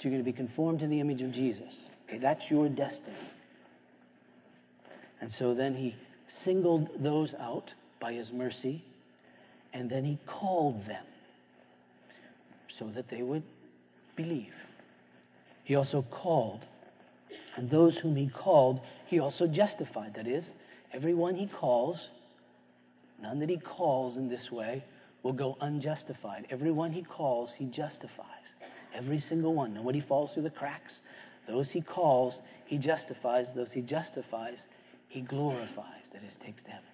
You're 0.00 0.12
going 0.12 0.22
to 0.22 0.30
be 0.30 0.36
conformed 0.36 0.78
to 0.80 0.86
the 0.86 1.00
image 1.00 1.22
of 1.22 1.32
Jesus. 1.32 1.74
Okay, 2.08 2.18
that's 2.18 2.42
your 2.48 2.68
destiny. 2.68 3.16
And 5.20 5.32
so 5.32 5.54
then 5.54 5.74
he 5.74 5.96
singled 6.44 6.88
those 7.00 7.34
out 7.40 7.72
by 8.00 8.12
his 8.12 8.30
mercy 8.30 8.84
and 9.72 9.90
then 9.90 10.04
he 10.04 10.18
called 10.26 10.86
them 10.86 11.04
so 12.78 12.86
that 12.94 13.08
they 13.10 13.22
would 13.22 13.42
believe. 14.16 14.52
He 15.64 15.74
also 15.74 16.04
called, 16.10 16.64
and 17.56 17.70
those 17.70 17.96
whom 17.96 18.16
he 18.16 18.28
called, 18.28 18.80
he 19.06 19.18
also 19.18 19.46
justified. 19.46 20.14
That 20.14 20.26
is, 20.26 20.44
everyone 20.92 21.34
he 21.34 21.46
calls, 21.46 21.98
none 23.20 23.40
that 23.40 23.48
he 23.48 23.58
calls 23.58 24.16
in 24.16 24.28
this 24.28 24.50
way 24.50 24.84
will 25.22 25.32
go 25.32 25.56
unjustified. 25.60 26.46
Everyone 26.50 26.92
he 26.92 27.02
calls, 27.02 27.50
he 27.56 27.66
justifies. 27.66 28.24
Every 28.94 29.20
single 29.28 29.54
one. 29.54 29.74
Nobody 29.74 30.00
falls 30.00 30.30
through 30.32 30.44
the 30.44 30.50
cracks. 30.50 30.92
Those 31.46 31.68
he 31.68 31.80
calls, 31.80 32.34
he 32.66 32.78
justifies. 32.78 33.46
Those 33.54 33.68
he 33.72 33.82
justifies, 33.82 34.58
he 35.08 35.20
glorifies. 35.20 36.04
That 36.12 36.22
is, 36.22 36.32
takes 36.44 36.62
to 36.64 36.70
heaven. 36.70 36.84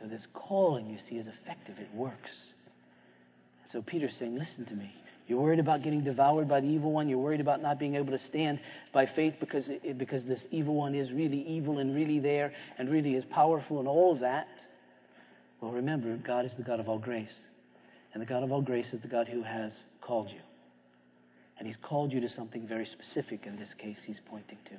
So 0.00 0.06
this 0.08 0.26
calling, 0.32 0.88
you 0.88 0.98
see, 1.08 1.16
is 1.16 1.26
effective. 1.26 1.78
It 1.78 1.94
works. 1.94 2.30
So 3.72 3.82
Peter's 3.82 4.14
saying, 4.18 4.36
listen 4.36 4.64
to 4.66 4.74
me. 4.74 4.92
You're 5.28 5.40
worried 5.40 5.60
about 5.60 5.84
getting 5.84 6.02
devoured 6.02 6.48
by 6.48 6.60
the 6.60 6.66
evil 6.66 6.90
one. 6.90 7.08
You're 7.08 7.18
worried 7.18 7.40
about 7.40 7.62
not 7.62 7.78
being 7.78 7.94
able 7.94 8.10
to 8.10 8.24
stand 8.26 8.58
by 8.92 9.06
faith 9.06 9.34
because, 9.38 9.64
it, 9.68 9.96
because 9.96 10.24
this 10.24 10.40
evil 10.50 10.74
one 10.74 10.94
is 10.94 11.12
really 11.12 11.46
evil 11.46 11.78
and 11.78 11.94
really 11.94 12.18
there 12.18 12.52
and 12.78 12.90
really 12.90 13.14
is 13.14 13.24
powerful 13.30 13.78
and 13.78 13.86
all 13.86 14.16
that. 14.16 14.48
Well, 15.60 15.70
remember, 15.70 16.16
God 16.16 16.46
is 16.46 16.52
the 16.56 16.64
God 16.64 16.80
of 16.80 16.88
all 16.88 16.98
grace. 16.98 17.30
And 18.12 18.20
the 18.20 18.26
God 18.26 18.42
of 18.42 18.50
all 18.50 18.60
grace 18.60 18.86
is 18.92 19.00
the 19.02 19.08
God 19.08 19.28
who 19.28 19.42
has 19.42 19.70
called 20.00 20.30
you. 20.30 20.40
And 21.58 21.66
he's 21.68 21.76
called 21.80 22.12
you 22.12 22.20
to 22.20 22.28
something 22.28 22.66
very 22.66 22.86
specific 22.86 23.46
in 23.46 23.56
this 23.56 23.68
case 23.78 23.98
he's 24.04 24.20
pointing 24.28 24.58
to. 24.64 24.72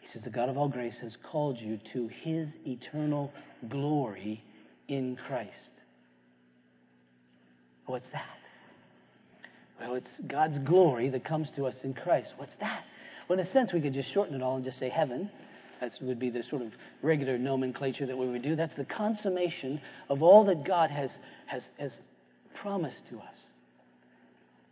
He 0.00 0.08
says, 0.12 0.22
The 0.22 0.30
God 0.30 0.48
of 0.48 0.58
all 0.58 0.68
grace 0.68 0.96
has 1.00 1.16
called 1.30 1.58
you 1.58 1.78
to 1.92 2.08
his 2.08 2.48
eternal 2.66 3.32
glory 3.68 4.42
in 4.88 5.16
Christ. 5.28 5.75
What's 7.86 8.08
that? 8.10 8.38
Well, 9.80 9.94
it's 9.94 10.10
God's 10.26 10.58
glory 10.58 11.08
that 11.10 11.24
comes 11.24 11.48
to 11.56 11.66
us 11.66 11.74
in 11.82 11.94
Christ. 11.94 12.30
What's 12.36 12.56
that? 12.60 12.84
Well, 13.28 13.38
in 13.38 13.46
a 13.46 13.52
sense, 13.52 13.72
we 13.72 13.80
could 13.80 13.94
just 13.94 14.12
shorten 14.12 14.34
it 14.34 14.42
all 14.42 14.56
and 14.56 14.64
just 14.64 14.78
say 14.78 14.88
heaven. 14.88 15.30
That 15.80 15.92
would 16.00 16.18
be 16.18 16.30
the 16.30 16.42
sort 16.48 16.62
of 16.62 16.72
regular 17.02 17.36
nomenclature 17.36 18.06
that 18.06 18.16
we 18.16 18.26
would 18.26 18.42
do. 18.42 18.56
That's 18.56 18.74
the 18.74 18.84
consummation 18.84 19.80
of 20.08 20.22
all 20.22 20.44
that 20.46 20.64
God 20.64 20.90
has, 20.90 21.10
has, 21.46 21.62
has 21.78 21.92
promised 22.54 22.96
to 23.10 23.18
us. 23.18 23.34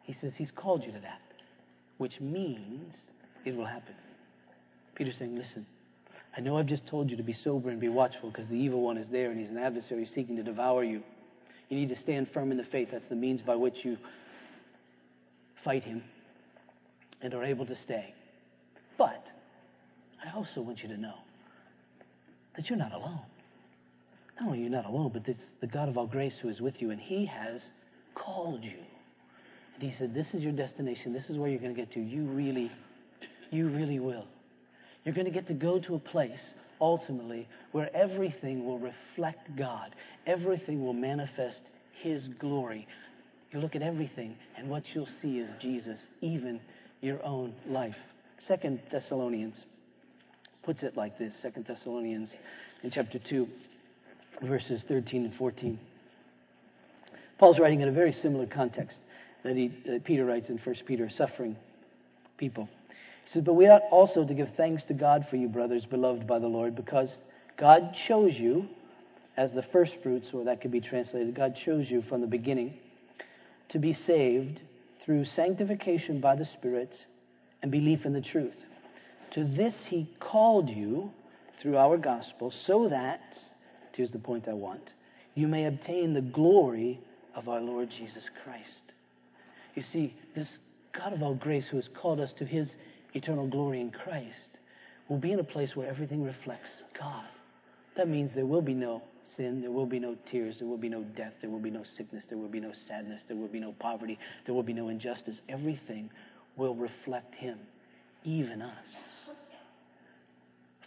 He 0.03 0.16
says 0.20 0.33
He's 0.37 0.50
called 0.50 0.85
you 0.85 0.92
to 0.92 1.00
that, 1.00 1.20
which 1.98 2.20
means 2.20 2.94
it 3.44 3.55
will 3.55 3.66
happen. 3.66 3.94
Peter's 4.94 5.16
saying, 5.18 5.37
listen, 5.37 5.66
I 6.37 6.40
know 6.40 6.59
I've 6.59 6.66
just 6.66 6.87
told 6.87 7.11
you 7.11 7.16
to 7.16 7.22
be 7.22 7.33
sober 7.33 7.70
and 7.70 7.81
be 7.81 7.88
watchful 7.88 8.31
because 8.31 8.48
the 8.48 8.57
evil 8.57 8.81
one 8.81 8.96
is 8.96 9.07
there 9.11 9.31
and 9.31 9.38
he's 9.38 9.50
an 9.50 9.59
adversary 9.59 10.09
seeking 10.14 10.37
to 10.37 10.42
devour 10.42 10.85
you. 10.85 11.03
You 11.68 11.79
need 11.79 11.88
to 11.88 11.98
stand 11.98 12.29
firm 12.33 12.50
in 12.50 12.57
the 12.57 12.64
faith. 12.64 12.88
That's 12.92 13.09
the 13.09 13.16
means 13.16 13.40
by 13.40 13.57
which 13.57 13.85
you 13.85 13.96
fight 15.64 15.83
him 15.83 16.03
and 17.22 17.33
are 17.35 17.44
able 17.44 17.66
to 17.66 17.77
stay. 17.85 18.14
But 18.98 19.24
I 20.24 20.37
also 20.37 20.61
want 20.61 20.83
you 20.83 20.88
to 20.88 20.96
know 20.96 21.14
that 22.57 22.68
you're 22.68 22.79
not 22.79 22.92
alone. 22.92 23.20
Not 24.38 24.46
only 24.46 24.61
are 24.61 24.62
you 24.62 24.68
not 24.68 24.87
alone, 24.87 25.11
but 25.12 25.27
it's 25.29 25.50
the 25.61 25.66
God 25.66 25.88
of 25.88 25.96
all 25.96 26.07
grace 26.07 26.35
who 26.42 26.48
is 26.48 26.61
with 26.61 26.81
you, 26.81 26.90
and 26.90 27.00
he 27.00 27.24
has 27.27 27.61
called 28.14 28.62
you. 28.62 28.79
And 29.74 29.83
he 29.83 29.96
said, 29.98 30.14
This 30.14 30.27
is 30.35 30.42
your 30.42 30.53
destination. 30.53 31.12
This 31.12 31.24
is 31.29 31.37
where 31.37 31.48
you're 31.48 31.61
going 31.61 31.74
to 31.74 31.81
get 31.81 31.92
to. 31.94 32.00
You 32.00 32.24
really, 32.24 32.70
you 33.50 33.68
really 33.68 33.98
will. 33.98 34.27
You're 35.05 35.14
going 35.14 35.27
to 35.27 35.33
get 35.33 35.46
to 35.48 35.55
go 35.55 35.79
to 35.81 35.94
a 35.94 35.98
place 35.98 36.40
ultimately 36.80 37.48
where 37.72 37.94
everything 37.94 38.64
will 38.64 38.78
reflect 38.78 39.56
God, 39.56 39.94
everything 40.26 40.84
will 40.84 40.92
manifest 40.92 41.60
His 42.02 42.22
glory. 42.38 42.87
You 43.52 43.60
look 43.60 43.76
at 43.76 43.82
everything, 43.82 44.37
and 44.56 44.68
what 44.68 44.82
you'll 44.94 45.08
see 45.22 45.38
is 45.38 45.50
Jesus, 45.60 46.00
even 46.20 46.60
your 47.00 47.24
own 47.24 47.54
life. 47.68 47.96
Second 48.46 48.80
Thessalonians 48.90 49.56
puts 50.64 50.82
it 50.82 50.96
like 50.96 51.18
this 51.18 51.32
Second 51.40 51.66
Thessalonians 51.66 52.30
in 52.82 52.90
chapter 52.90 53.18
2, 53.18 53.46
verses 54.42 54.82
13 54.88 55.26
and 55.26 55.34
14. 55.34 55.78
Paul's 57.38 57.58
writing 57.58 57.80
in 57.80 57.88
a 57.88 57.92
very 57.92 58.12
similar 58.12 58.46
context 58.46 58.96
that, 59.42 59.56
he, 59.56 59.72
that 59.87 60.04
Peter 60.04 60.24
writes 60.24 60.48
in 60.48 60.58
1 60.58 60.76
Peter, 60.87 61.10
suffering 61.10 61.56
people. 62.38 62.68
He 63.24 63.32
says, 63.32 63.42
But 63.42 63.54
we 63.54 63.68
ought 63.68 63.82
also 63.90 64.24
to 64.24 64.34
give 64.34 64.50
thanks 64.56 64.84
to 64.84 64.94
God 64.94 65.26
for 65.28 65.37
you, 65.37 65.48
brothers, 65.48 65.84
beloved 65.84 66.26
by 66.26 66.38
the 66.38 66.46
Lord, 66.46 66.74
because 66.74 67.10
God 67.56 67.96
chose 68.06 68.34
you 68.34 68.68
as 69.37 69.52
the 69.52 69.62
first 69.62 69.92
fruits, 70.02 70.28
or 70.32 70.44
that 70.44 70.60
could 70.60 70.70
be 70.70 70.80
translated, 70.80 71.34
God 71.34 71.56
chose 71.56 71.90
you 71.90 72.02
from 72.02 72.20
the 72.20 72.26
beginning 72.26 72.78
to 73.70 73.78
be 73.78 73.92
saved 73.92 74.60
through 75.04 75.24
sanctification 75.24 76.20
by 76.20 76.37
the 76.37 76.46
Spirit 76.46 76.94
and 77.62 77.70
belief 77.70 78.06
in 78.06 78.12
the 78.12 78.20
truth. 78.20 78.54
To 79.32 79.44
this 79.44 79.74
he 79.88 80.08
called 80.20 80.68
you 80.68 81.10
through 81.60 81.76
our 81.76 81.98
gospel, 81.98 82.52
so 82.66 82.88
that, 82.88 83.38
here's 83.92 84.10
the 84.10 84.18
point 84.18 84.48
I 84.48 84.52
want, 84.52 84.92
you 85.34 85.48
may 85.48 85.64
obtain 85.64 86.14
the 86.14 86.20
glory 86.20 87.00
of 87.34 87.48
our 87.48 87.60
Lord 87.60 87.90
Jesus 87.90 88.24
Christ. 88.44 88.92
You 89.74 89.82
see, 89.82 90.14
this 90.37 90.48
God 90.92 91.12
of 91.12 91.22
all 91.22 91.34
grace 91.34 91.66
who 91.66 91.76
has 91.76 91.88
called 92.00 92.20
us 92.20 92.32
to 92.38 92.44
his 92.44 92.68
eternal 93.14 93.46
glory 93.46 93.81
in 93.81 93.90
Christ, 93.90 94.59
will 95.09 95.18
be 95.18 95.33
in 95.33 95.40
a 95.40 95.44
place 95.44 95.74
where 95.74 95.88
everything 95.88 96.22
reflects 96.22 96.70
God. 96.98 97.24
That 97.96 98.09
means 98.09 98.31
there 98.35 98.46
will 98.46 98.62
be 98.62 98.74
no 98.74 99.03
sin, 99.37 99.61
there 99.61 99.70
will 99.70 99.87
be 99.87 99.98
no 99.98 100.16
tears, 100.31 100.57
there 100.59 100.68
will 100.68 100.79
be 100.79 100.88
no 100.88 101.03
death, 101.16 101.33
there 101.40 101.50
will 101.50 101.61
be 101.61 101.70
no 101.70 101.85
sickness, 101.96 102.24
there 102.29 102.38
will 102.38 102.48
be 102.48 102.61
no 102.61 102.72
sadness, 102.88 103.20
there 103.29 103.37
will 103.37 103.48
be 103.48 103.61
no 103.61 103.72
poverty, 103.79 104.18
there 104.46 104.55
will 104.55 104.62
be 104.62 104.72
no 104.72 104.88
injustice. 104.88 105.37
Everything 105.48 106.11
will 106.57 106.74
reflect 106.74 107.35
Him, 107.35 107.59
even 108.24 108.62
us. 108.62 108.87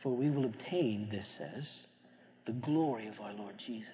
For 0.03 0.15
we 0.15 0.29
will 0.29 0.45
obtain, 0.45 1.07
this 1.11 1.27
says, 1.37 1.65
the 2.45 2.53
glory 2.53 3.07
of 3.07 3.19
our 3.19 3.33
Lord 3.33 3.55
Jesus. 3.65 3.89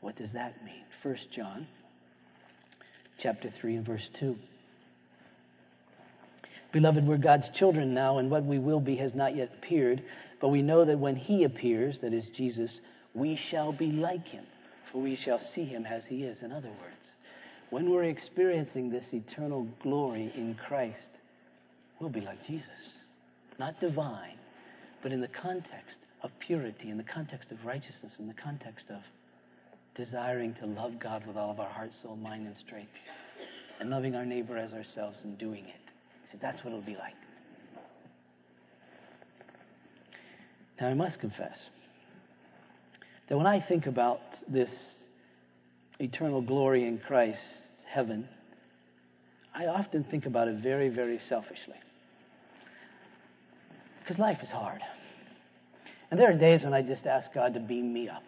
What 0.00 0.16
does 0.16 0.30
that 0.32 0.64
mean? 0.64 0.84
1 1.02 1.16
John 1.34 1.66
chapter 3.20 3.52
3 3.60 3.76
and 3.76 3.86
verse 3.86 4.08
2. 4.20 4.36
Beloved, 6.72 7.06
we're 7.06 7.16
God's 7.16 7.48
children 7.50 7.94
now, 7.94 8.18
and 8.18 8.30
what 8.30 8.44
we 8.44 8.58
will 8.58 8.80
be 8.80 8.96
has 8.96 9.14
not 9.14 9.34
yet 9.34 9.50
appeared. 9.58 10.02
But 10.40 10.48
we 10.48 10.62
know 10.62 10.84
that 10.84 10.98
when 10.98 11.16
he 11.16 11.44
appears, 11.44 11.98
that 12.00 12.12
is 12.12 12.26
Jesus, 12.36 12.70
we 13.14 13.36
shall 13.50 13.72
be 13.72 13.90
like 13.90 14.26
him, 14.26 14.44
for 14.92 15.00
we 15.00 15.16
shall 15.16 15.40
see 15.54 15.64
him 15.64 15.86
as 15.86 16.04
he 16.04 16.24
is. 16.24 16.42
In 16.42 16.52
other 16.52 16.68
words, 16.68 17.10
when 17.70 17.90
we're 17.90 18.04
experiencing 18.04 18.90
this 18.90 19.06
eternal 19.12 19.66
glory 19.82 20.32
in 20.36 20.54
Christ, 20.54 21.08
we'll 21.98 22.10
be 22.10 22.20
like 22.20 22.46
Jesus. 22.46 22.68
Not 23.58 23.80
divine, 23.80 24.38
but 25.02 25.10
in 25.10 25.20
the 25.20 25.28
context 25.28 25.96
of 26.22 26.30
purity, 26.38 26.90
in 26.90 26.96
the 26.96 27.02
context 27.02 27.50
of 27.50 27.64
righteousness, 27.64 28.12
in 28.18 28.28
the 28.28 28.34
context 28.34 28.86
of 28.90 29.02
desiring 29.96 30.54
to 30.54 30.66
love 30.66 30.98
God 30.98 31.26
with 31.26 31.36
all 31.36 31.50
of 31.50 31.60
our 31.60 31.68
heart, 31.68 31.90
soul, 32.02 32.16
mind, 32.16 32.46
and 32.46 32.56
strength, 32.56 32.92
and 33.80 33.90
loving 33.90 34.14
our 34.14 34.24
neighbor 34.24 34.56
as 34.56 34.72
ourselves 34.72 35.18
and 35.24 35.36
doing 35.38 35.64
it. 35.64 35.87
See, 36.30 36.38
that's 36.40 36.62
what 36.64 36.72
it'll 36.72 36.80
be 36.80 36.96
like. 36.96 37.14
Now, 40.80 40.88
I 40.88 40.94
must 40.94 41.18
confess 41.18 41.56
that 43.28 43.36
when 43.36 43.46
I 43.46 43.60
think 43.60 43.86
about 43.86 44.20
this 44.46 44.70
eternal 45.98 46.40
glory 46.40 46.86
in 46.86 46.98
Christ, 46.98 47.40
heaven, 47.86 48.28
I 49.54 49.66
often 49.66 50.04
think 50.04 50.26
about 50.26 50.48
it 50.48 50.56
very, 50.62 50.88
very 50.88 51.20
selfishly. 51.28 51.74
Because 54.00 54.18
life 54.18 54.38
is 54.42 54.50
hard. 54.50 54.80
And 56.10 56.18
there 56.18 56.30
are 56.30 56.38
days 56.38 56.62
when 56.62 56.72
I 56.72 56.82
just 56.82 57.06
ask 57.06 57.32
God 57.34 57.54
to 57.54 57.60
beam 57.60 57.92
me 57.92 58.08
up. 58.08 58.22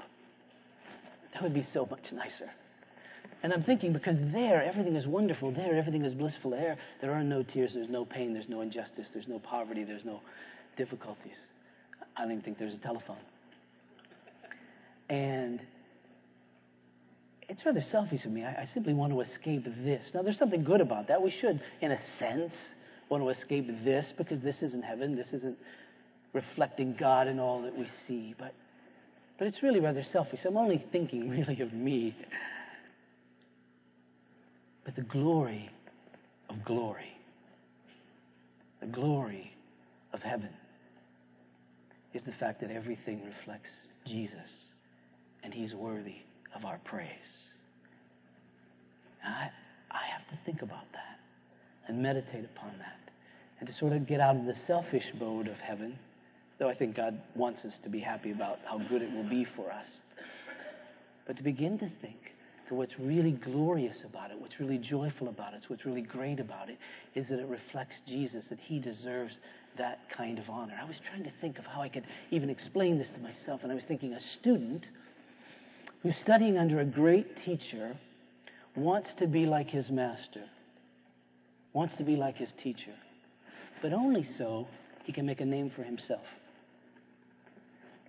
That 1.32 1.42
would 1.42 1.54
be 1.54 1.66
so 1.72 1.86
much 1.90 2.12
nicer. 2.12 2.50
And 3.42 3.52
I'm 3.52 3.62
thinking 3.62 3.92
because 3.92 4.16
there 4.32 4.62
everything 4.62 4.96
is 4.96 5.06
wonderful, 5.06 5.50
there 5.50 5.76
everything 5.76 6.04
is 6.04 6.12
blissful, 6.12 6.50
there 6.50 6.76
there 7.00 7.12
are 7.12 7.24
no 7.24 7.42
tears, 7.42 7.72
there's 7.74 7.88
no 7.88 8.04
pain, 8.04 8.34
there's 8.34 8.48
no 8.48 8.60
injustice, 8.60 9.06
there's 9.14 9.28
no 9.28 9.38
poverty, 9.38 9.84
there's 9.84 10.04
no 10.04 10.20
difficulties. 10.76 11.36
I 12.16 12.22
don't 12.22 12.32
even 12.32 12.42
think 12.42 12.58
there's 12.58 12.74
a 12.74 12.78
telephone. 12.78 13.16
And 15.08 15.60
it's 17.48 17.66
rather 17.66 17.82
selfish 17.90 18.24
of 18.24 18.30
me. 18.30 18.44
I, 18.44 18.62
I, 18.62 18.68
simply 18.72 18.94
want 18.94 19.12
to 19.12 19.20
escape 19.22 19.64
this. 19.84 20.04
Now, 20.14 20.22
there's 20.22 20.38
something 20.38 20.62
good 20.62 20.80
about 20.80 21.08
that. 21.08 21.20
We 21.20 21.32
should, 21.32 21.60
in 21.80 21.90
a 21.90 21.98
sense, 22.18 22.54
want 23.08 23.24
to 23.24 23.28
escape 23.30 23.66
this 23.84 24.06
because 24.16 24.40
this 24.40 24.62
isn't 24.62 24.82
heaven. 24.82 25.16
This 25.16 25.26
isn't 25.32 25.58
reflecting 26.32 26.94
God 26.98 27.26
in 27.26 27.40
all 27.40 27.62
that 27.62 27.76
we 27.76 27.88
see. 28.06 28.36
But, 28.38 28.54
but 29.36 29.48
it's 29.48 29.64
really 29.64 29.80
rather 29.80 30.04
selfish. 30.04 30.40
I'm 30.44 30.56
only 30.56 30.84
thinking 30.92 31.28
really 31.36 31.60
of 31.60 31.72
me. 31.72 32.16
But 34.84 34.96
the 34.96 35.02
glory 35.02 35.70
of 36.48 36.64
glory, 36.64 37.12
the 38.80 38.86
glory 38.86 39.52
of 40.12 40.22
heaven, 40.22 40.50
is 42.14 42.22
the 42.22 42.32
fact 42.32 42.60
that 42.60 42.70
everything 42.70 43.22
reflects 43.24 43.70
Jesus 44.06 44.50
and 45.44 45.54
he's 45.54 45.74
worthy 45.74 46.16
of 46.54 46.64
our 46.64 46.78
praise. 46.84 47.08
I, 49.24 49.50
I 49.90 50.06
have 50.12 50.26
to 50.30 50.44
think 50.44 50.62
about 50.62 50.90
that 50.92 51.18
and 51.86 52.02
meditate 52.02 52.44
upon 52.44 52.78
that 52.78 52.98
and 53.58 53.68
to 53.68 53.74
sort 53.74 53.92
of 53.92 54.06
get 54.06 54.20
out 54.20 54.36
of 54.36 54.46
the 54.46 54.56
selfish 54.66 55.04
mode 55.18 55.46
of 55.46 55.56
heaven, 55.56 55.98
though 56.58 56.68
I 56.68 56.74
think 56.74 56.96
God 56.96 57.20
wants 57.36 57.64
us 57.64 57.74
to 57.84 57.90
be 57.90 58.00
happy 58.00 58.30
about 58.30 58.58
how 58.64 58.78
good 58.78 59.02
it 59.02 59.12
will 59.12 59.28
be 59.28 59.46
for 59.56 59.70
us, 59.70 59.86
but 61.26 61.36
to 61.36 61.42
begin 61.42 61.78
to 61.78 61.90
think 62.00 62.16
that 62.70 62.76
what's 62.76 62.98
really 63.00 63.32
glorious 63.32 63.96
about 64.04 64.30
it, 64.30 64.40
what's 64.40 64.60
really 64.60 64.78
joyful 64.78 65.28
about 65.28 65.54
it, 65.54 65.62
what's 65.66 65.84
really 65.84 66.00
great 66.00 66.38
about 66.38 66.70
it, 66.70 66.78
is 67.16 67.28
that 67.28 67.40
it 67.40 67.48
reflects 67.48 67.96
Jesus, 68.06 68.44
that 68.48 68.60
he 68.60 68.78
deserves 68.78 69.34
that 69.76 69.98
kind 70.16 70.38
of 70.38 70.48
honor. 70.48 70.78
I 70.80 70.86
was 70.86 70.96
trying 71.10 71.24
to 71.24 71.32
think 71.40 71.58
of 71.58 71.66
how 71.66 71.82
I 71.82 71.88
could 71.88 72.04
even 72.30 72.48
explain 72.48 72.96
this 72.96 73.08
to 73.10 73.18
myself, 73.18 73.60
and 73.64 73.72
I 73.72 73.74
was 73.74 73.82
thinking 73.84 74.12
a 74.12 74.20
student 74.38 74.84
who's 76.02 76.14
studying 76.22 76.56
under 76.56 76.78
a 76.80 76.84
great 76.84 77.44
teacher 77.44 77.96
wants 78.76 79.10
to 79.18 79.26
be 79.26 79.46
like 79.46 79.68
his 79.68 79.90
master, 79.90 80.44
wants 81.72 81.96
to 81.96 82.04
be 82.04 82.14
like 82.14 82.36
his 82.36 82.50
teacher, 82.62 82.94
but 83.82 83.92
only 83.92 84.26
so 84.38 84.68
he 85.02 85.12
can 85.12 85.26
make 85.26 85.40
a 85.40 85.44
name 85.44 85.72
for 85.74 85.82
himself. 85.82 86.22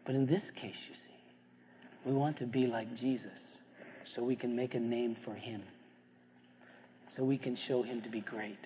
But 0.05 0.13
in 0.13 0.27
this 0.27 0.43
case, 0.55 0.75
you 0.87 0.93
see, 0.93 2.05
we 2.05 2.13
want 2.13 2.37
to 2.37 2.45
be 2.45 2.67
like 2.67 2.95
Jesus 2.95 3.31
so 4.15 4.23
we 4.23 4.35
can 4.35 4.55
make 4.55 4.73
a 4.75 4.79
name 4.79 5.15
for 5.23 5.33
him, 5.33 5.61
so 7.15 7.23
we 7.23 7.37
can 7.37 7.57
show 7.67 7.81
him 7.81 8.01
to 8.01 8.09
be 8.09 8.21
great 8.21 8.57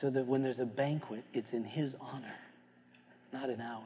so 0.00 0.10
that 0.10 0.26
when 0.26 0.42
there's 0.42 0.58
a 0.58 0.66
banquet, 0.66 1.24
it's 1.32 1.52
in 1.52 1.64
His 1.64 1.92
honor, 2.00 2.34
not 3.32 3.48
in 3.48 3.60
ours. 3.60 3.82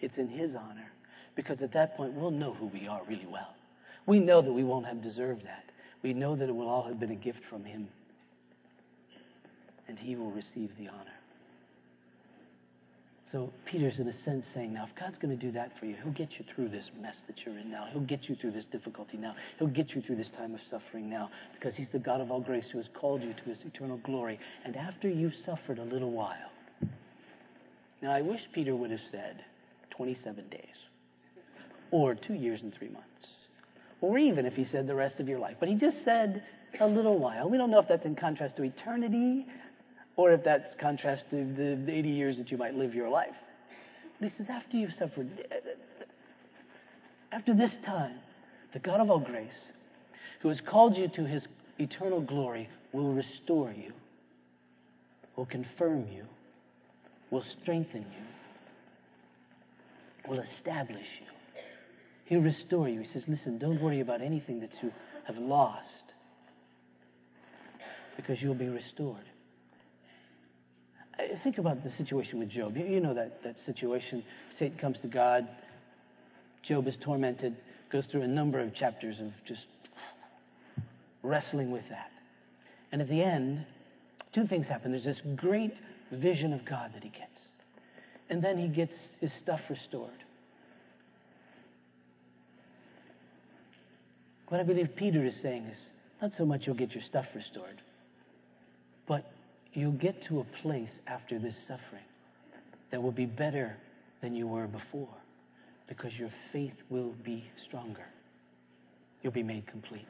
It's 0.00 0.16
in 0.18 0.28
His 0.28 0.50
honor. 0.54 0.90
Because 1.34 1.62
at 1.62 1.72
that 1.72 1.96
point, 1.96 2.12
we'll 2.12 2.30
know 2.30 2.52
who 2.52 2.66
we 2.66 2.86
are 2.86 3.00
really 3.08 3.26
well. 3.30 3.54
We 4.06 4.18
know 4.18 4.42
that 4.42 4.52
we 4.52 4.64
won't 4.64 4.86
have 4.86 5.02
deserved 5.02 5.44
that. 5.46 5.64
We 6.02 6.12
know 6.12 6.36
that 6.36 6.48
it 6.48 6.54
will 6.54 6.68
all 6.68 6.82
have 6.82 7.00
been 7.00 7.12
a 7.12 7.16
gift 7.16 7.40
from 7.48 7.64
Him. 7.64 7.88
And 9.88 9.98
He 9.98 10.16
will 10.16 10.30
receive 10.30 10.70
the 10.78 10.88
honor. 10.88 11.21
So 13.32 13.50
Peter's, 13.64 13.98
in 13.98 14.06
a 14.08 14.22
sense, 14.24 14.44
saying, 14.52 14.74
now, 14.74 14.84
if 14.84 14.94
God's 14.94 15.16
going 15.16 15.36
to 15.36 15.42
do 15.42 15.50
that 15.52 15.72
for 15.80 15.86
you, 15.86 15.96
He'll 16.02 16.12
get 16.12 16.32
you 16.38 16.44
through 16.54 16.68
this 16.68 16.90
mess 17.00 17.16
that 17.26 17.46
you're 17.46 17.58
in 17.58 17.70
now. 17.70 17.86
He'll 17.90 18.02
get 18.02 18.28
you 18.28 18.36
through 18.36 18.50
this 18.50 18.66
difficulty 18.66 19.16
now. 19.16 19.34
He'll 19.58 19.68
get 19.68 19.94
you 19.94 20.02
through 20.02 20.16
this 20.16 20.28
time 20.36 20.54
of 20.54 20.60
suffering 20.70 21.08
now, 21.08 21.30
because 21.54 21.74
He's 21.74 21.86
the 21.92 21.98
God 21.98 22.20
of 22.20 22.30
all 22.30 22.40
grace 22.40 22.66
who 22.70 22.76
has 22.76 22.88
called 22.92 23.22
you 23.22 23.32
to 23.32 23.42
His 23.44 23.58
eternal 23.64 23.96
glory. 24.04 24.38
And 24.66 24.76
after 24.76 25.08
you've 25.08 25.34
suffered 25.46 25.78
a 25.78 25.84
little 25.84 26.10
while, 26.10 26.50
now 28.02 28.12
I 28.12 28.20
wish 28.20 28.42
Peter 28.52 28.76
would 28.76 28.90
have 28.90 29.00
said 29.10 29.42
27 29.90 30.48
days, 30.50 30.60
or 31.90 32.14
two 32.14 32.34
years 32.34 32.60
and 32.60 32.74
three 32.74 32.88
months, 32.88 33.06
or 34.02 34.18
even 34.18 34.44
if 34.44 34.54
he 34.54 34.64
said 34.64 34.86
the 34.86 34.94
rest 34.94 35.20
of 35.20 35.28
your 35.28 35.38
life. 35.38 35.56
But 35.58 35.68
he 35.70 35.74
just 35.76 36.04
said 36.04 36.42
a 36.80 36.86
little 36.86 37.18
while. 37.18 37.48
We 37.48 37.56
don't 37.56 37.70
know 37.70 37.78
if 37.78 37.88
that's 37.88 38.04
in 38.04 38.16
contrast 38.16 38.56
to 38.56 38.64
eternity 38.64 39.46
or 40.16 40.32
if 40.32 40.44
that's 40.44 40.74
contrast 40.80 41.24
to 41.30 41.36
the 41.36 41.90
80 41.90 42.08
years 42.08 42.36
that 42.36 42.50
you 42.50 42.58
might 42.58 42.74
live 42.74 42.94
your 42.94 43.08
life. 43.08 43.34
But 44.20 44.30
he 44.30 44.36
says, 44.36 44.46
after 44.50 44.76
you've 44.76 44.94
suffered, 44.98 45.28
uh, 45.50 45.54
after 47.32 47.54
this 47.54 47.72
time, 47.84 48.18
the 48.72 48.78
God 48.78 49.00
of 49.00 49.10
all 49.10 49.20
grace, 49.20 49.50
who 50.40 50.48
has 50.48 50.60
called 50.60 50.96
you 50.96 51.08
to 51.08 51.24
his 51.24 51.42
eternal 51.78 52.20
glory, 52.20 52.68
will 52.92 53.12
restore 53.12 53.72
you, 53.72 53.92
will 55.36 55.46
confirm 55.46 56.06
you, 56.12 56.24
will 57.30 57.44
strengthen 57.62 58.02
you, 58.02 58.26
will 60.30 60.40
establish 60.40 61.06
you. 61.20 61.26
He'll 62.26 62.40
restore 62.40 62.88
you. 62.88 63.00
He 63.00 63.08
says, 63.12 63.24
listen, 63.26 63.58
don't 63.58 63.80
worry 63.80 64.00
about 64.00 64.20
anything 64.22 64.60
that 64.60 64.70
you 64.82 64.92
have 65.24 65.36
lost 65.36 65.86
because 68.16 68.40
you'll 68.40 68.54
be 68.54 68.68
restored 68.68 69.24
think 71.42 71.58
about 71.58 71.82
the 71.84 71.90
situation 71.96 72.38
with 72.38 72.48
Job. 72.48 72.76
You 72.76 73.00
know 73.00 73.14
that, 73.14 73.42
that 73.42 73.56
situation. 73.66 74.24
Satan 74.58 74.78
comes 74.78 74.98
to 75.00 75.08
God. 75.08 75.46
Job 76.62 76.86
is 76.86 76.94
tormented, 77.00 77.56
goes 77.90 78.06
through 78.06 78.22
a 78.22 78.28
number 78.28 78.60
of 78.60 78.74
chapters 78.74 79.18
of 79.20 79.32
just 79.46 79.66
wrestling 81.22 81.70
with 81.70 81.84
that. 81.90 82.10
And 82.92 83.00
at 83.02 83.08
the 83.08 83.22
end, 83.22 83.64
two 84.32 84.46
things 84.46 84.66
happen. 84.66 84.92
There's 84.92 85.04
this 85.04 85.20
great 85.36 85.74
vision 86.12 86.52
of 86.52 86.64
God 86.64 86.92
that 86.94 87.02
he 87.02 87.08
gets. 87.08 87.40
And 88.30 88.42
then 88.42 88.58
he 88.58 88.68
gets 88.68 88.94
his 89.20 89.32
stuff 89.42 89.60
restored. 89.68 90.10
What 94.48 94.60
I 94.60 94.64
believe 94.64 94.94
Peter 94.96 95.24
is 95.24 95.34
saying 95.40 95.64
is 95.64 95.78
not 96.20 96.32
so 96.36 96.44
much 96.44 96.66
you'll 96.66 96.76
get 96.76 96.92
your 96.92 97.02
stuff 97.02 97.26
restored, 97.34 97.80
but 99.08 99.32
you'll 99.72 99.92
get 99.92 100.24
to 100.28 100.40
a 100.40 100.44
place 100.62 100.90
after 101.06 101.38
this 101.38 101.54
suffering 101.66 102.04
that 102.90 103.02
will 103.02 103.12
be 103.12 103.26
better 103.26 103.76
than 104.20 104.34
you 104.34 104.46
were 104.46 104.66
before 104.66 105.08
because 105.88 106.12
your 106.18 106.30
faith 106.52 106.74
will 106.90 107.14
be 107.24 107.44
stronger. 107.66 108.04
You'll 109.22 109.32
be 109.32 109.42
made 109.42 109.66
complete. 109.66 110.06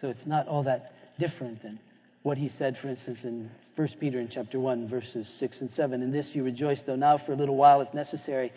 So 0.00 0.08
it's 0.08 0.26
not 0.26 0.46
all 0.46 0.62
that 0.64 0.92
different 1.18 1.62
than 1.62 1.78
what 2.22 2.38
he 2.38 2.50
said, 2.58 2.76
for 2.80 2.88
instance, 2.88 3.18
in 3.24 3.50
1 3.76 3.88
Peter 4.00 4.20
in 4.20 4.28
chapter 4.28 4.60
1, 4.60 4.88
verses 4.88 5.26
6 5.38 5.60
and 5.60 5.70
7. 5.74 6.02
In 6.02 6.12
this 6.12 6.26
you 6.32 6.42
rejoice, 6.42 6.80
though 6.86 6.96
now 6.96 7.18
for 7.18 7.32
a 7.32 7.36
little 7.36 7.56
while, 7.56 7.80
if 7.80 7.92
necessary, 7.94 8.52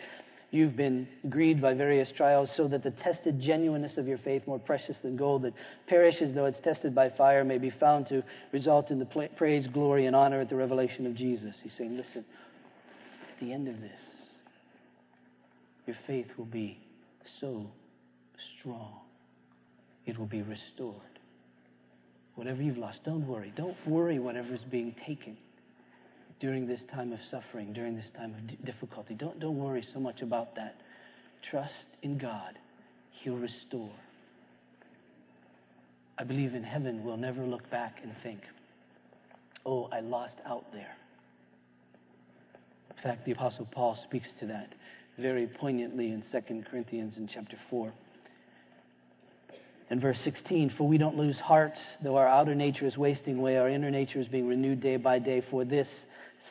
You've 0.52 0.76
been 0.76 1.08
grieved 1.30 1.62
by 1.62 1.72
various 1.72 2.12
trials, 2.14 2.50
so 2.54 2.68
that 2.68 2.82
the 2.82 2.90
tested 2.90 3.40
genuineness 3.40 3.96
of 3.96 4.06
your 4.06 4.18
faith, 4.18 4.46
more 4.46 4.58
precious 4.58 4.98
than 5.02 5.16
gold 5.16 5.42
that 5.42 5.54
perishes 5.86 6.34
though 6.34 6.44
it's 6.44 6.60
tested 6.60 6.94
by 6.94 7.08
fire, 7.08 7.42
may 7.42 7.56
be 7.56 7.70
found 7.70 8.06
to 8.08 8.22
result 8.52 8.90
in 8.90 8.98
the 8.98 9.28
praise, 9.34 9.66
glory, 9.66 10.04
and 10.04 10.14
honor 10.14 10.42
at 10.42 10.50
the 10.50 10.54
revelation 10.54 11.06
of 11.06 11.14
Jesus. 11.14 11.56
He's 11.62 11.72
saying, 11.78 11.96
listen, 11.96 12.22
at 13.30 13.40
the 13.40 13.50
end 13.50 13.66
of 13.66 13.80
this, 13.80 13.98
your 15.86 15.96
faith 16.06 16.28
will 16.36 16.44
be 16.44 16.78
so 17.40 17.66
strong, 18.60 19.00
it 20.04 20.18
will 20.18 20.26
be 20.26 20.42
restored. 20.42 20.96
Whatever 22.34 22.60
you've 22.60 22.78
lost, 22.78 22.98
don't 23.04 23.26
worry. 23.26 23.54
Don't 23.56 23.76
worry 23.86 24.18
whatever 24.18 24.54
is 24.54 24.60
being 24.70 24.94
taken 25.06 25.38
during 26.42 26.66
this 26.66 26.80
time 26.92 27.12
of 27.12 27.20
suffering, 27.30 27.72
during 27.72 27.94
this 27.94 28.10
time 28.16 28.34
of 28.34 28.64
difficulty. 28.66 29.14
Don't, 29.14 29.38
don't 29.38 29.56
worry 29.56 29.86
so 29.94 30.00
much 30.00 30.22
about 30.22 30.56
that. 30.56 30.74
Trust 31.48 31.72
in 32.02 32.18
God, 32.18 32.58
He'll 33.12 33.36
restore. 33.36 33.92
I 36.18 36.24
believe 36.24 36.54
in 36.54 36.64
heaven 36.64 37.04
we'll 37.04 37.16
never 37.16 37.44
look 37.44 37.70
back 37.70 37.98
and 38.02 38.12
think, 38.24 38.40
oh, 39.64 39.88
I 39.92 40.00
lost 40.00 40.34
out 40.44 40.64
there. 40.72 40.96
In 42.90 43.02
fact, 43.04 43.24
the 43.24 43.32
Apostle 43.32 43.68
Paul 43.70 43.96
speaks 44.04 44.28
to 44.40 44.46
that 44.46 44.72
very 45.18 45.46
poignantly 45.46 46.08
in 46.08 46.24
2 46.32 46.64
Corinthians 46.68 47.16
in 47.18 47.28
chapter 47.32 47.56
4. 47.70 47.92
In 49.90 50.00
verse 50.00 50.18
16, 50.24 50.74
for 50.76 50.88
we 50.88 50.98
don't 50.98 51.16
lose 51.16 51.36
heart, 51.36 51.74
though 52.02 52.16
our 52.16 52.26
outer 52.26 52.54
nature 52.56 52.86
is 52.86 52.96
wasting 52.96 53.38
away, 53.38 53.58
our 53.58 53.68
inner 53.68 53.90
nature 53.90 54.18
is 54.18 54.26
being 54.26 54.48
renewed 54.48 54.80
day 54.80 54.96
by 54.96 55.18
day. 55.20 55.44
For 55.50 55.64
this 55.64 55.86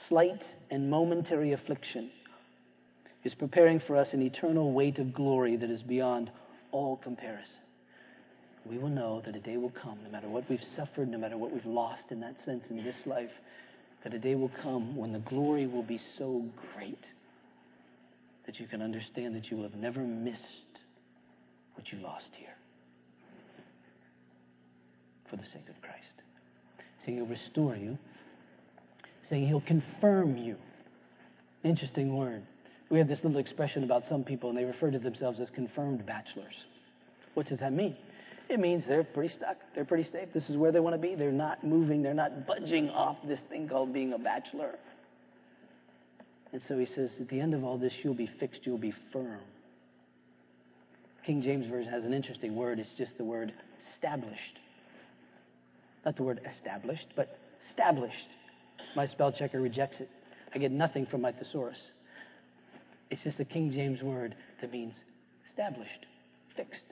slight 0.08 0.42
and 0.70 0.90
momentary 0.90 1.54
affliction 1.54 2.12
is 3.24 3.34
preparing 3.34 3.80
for 3.80 3.96
us 3.96 4.14
an 4.14 4.22
eternal 4.22 4.72
weight 4.72 4.98
of 4.98 5.14
glory 5.14 5.56
that 5.56 5.70
is 5.70 5.82
beyond 5.82 6.32
all 6.72 6.98
comparison. 6.98 7.54
We 8.66 8.78
will 8.78 8.90
know 8.90 9.22
that 9.26 9.36
a 9.36 9.40
day 9.40 9.58
will 9.58 9.72
come, 9.72 10.00
no 10.04 10.12
matter 10.12 10.30
what 10.30 10.50
we've 10.50 10.64
suffered, 10.76 11.10
no 11.10 11.18
matter 11.18 11.38
what 11.38 11.52
we've 11.52 11.66
lost 11.66 12.04
in 12.10 12.20
that 12.22 12.36
sense 12.46 12.64
in 12.70 12.84
this 12.84 12.96
life, 13.06 13.32
that 14.04 14.14
a 14.14 14.20
day 14.20 14.36
will 14.36 14.52
come 14.62 14.96
when 14.96 15.12
the 15.12 15.20
glory 15.20 15.68
will 15.68 15.84
be 15.84 16.00
so 16.18 16.44
great 16.74 17.04
that 18.46 18.60
you 18.60 18.68
can 18.68 18.82
understand 18.82 19.36
that 19.36 19.50
you 19.50 19.58
will 19.58 19.64
have 19.64 19.76
never 19.76 20.02
missed 20.02 20.42
what 21.76 21.92
you 21.92 22.00
lost 22.00 22.30
here 22.34 22.56
for 25.30 25.36
the 25.38 25.46
sake 25.46 25.70
of 25.70 25.82
Christ. 25.82 25.98
Saying 27.06 27.18
he'll 27.18 27.26
restore 27.26 27.76
you, 27.76 27.98
saying 29.32 29.48
he'll 29.48 29.62
confirm 29.62 30.38
you. 30.38 30.58
Interesting 31.64 32.16
word. 32.16 32.44
We 32.90 33.00
have 33.00 33.08
this 33.08 33.24
little 33.24 33.40
expression 33.40 33.86
about 33.86 34.06
some 34.08 34.24
people, 34.26 34.50
and 34.50 34.58
they 34.58 34.66
refer 34.66 34.92
to 34.92 35.00
themselves 35.00 35.40
as 35.40 35.50
confirmed 35.50 36.06
bachelors. 36.06 36.54
What 37.34 37.48
does 37.48 37.60
that 37.60 37.72
mean? 37.72 37.96
It 38.50 38.60
means 38.60 38.84
they're 38.86 39.06
pretty 39.06 39.34
stuck. 39.34 39.56
They're 39.74 39.86
pretty 39.86 40.10
safe. 40.12 40.28
This 40.34 40.50
is 40.50 40.58
where 40.58 40.74
they 40.74 40.82
want 40.82 40.96
to 40.96 41.02
be. 41.02 41.16
They're 41.16 41.32
not 41.32 41.64
moving. 41.64 42.04
They're 42.04 42.14
not 42.14 42.46
budging 42.46 42.90
off 42.90 43.16
this 43.24 43.40
thing 43.50 43.70
called 43.70 43.94
being 43.94 44.12
a 44.12 44.18
bachelor. 44.18 44.76
And 46.52 46.62
so 46.68 46.78
he 46.78 46.86
says, 46.86 47.12
at 47.22 47.30
the 47.30 47.40
end 47.40 47.54
of 47.54 47.64
all 47.64 47.78
this, 47.78 47.94
you'll 48.04 48.14
be 48.14 48.30
fixed. 48.40 48.66
You'll 48.66 48.78
be 48.78 48.94
firm. 49.14 49.40
King 51.26 51.42
James 51.42 51.68
Version 51.68 51.90
has 51.90 52.04
an 52.04 52.14
interesting 52.14 52.54
word. 52.58 52.80
It's 52.80 52.90
just 52.98 53.18
the 53.18 53.24
word 53.24 53.54
stablish. 54.04 54.36
Not 56.04 56.18
the 56.18 56.24
word 56.24 56.42
established, 56.54 57.08
but 57.16 57.40
stablish. 57.74 58.12
My 58.96 59.08
spell 59.08 59.32
checker 59.32 59.60
rejects 59.60 60.00
it. 60.00 60.10
I 60.54 60.60
get 60.60 60.72
nothing 60.72 61.06
from 61.06 61.22
my 61.22 61.32
thesaurus. 61.32 61.78
It's 63.10 63.24
just 63.24 63.40
a 63.40 63.46
King 63.46 63.72
James 63.72 64.02
word 64.02 64.36
that 64.62 64.72
means 64.72 64.94
established, 65.50 66.06
fixed, 66.56 66.84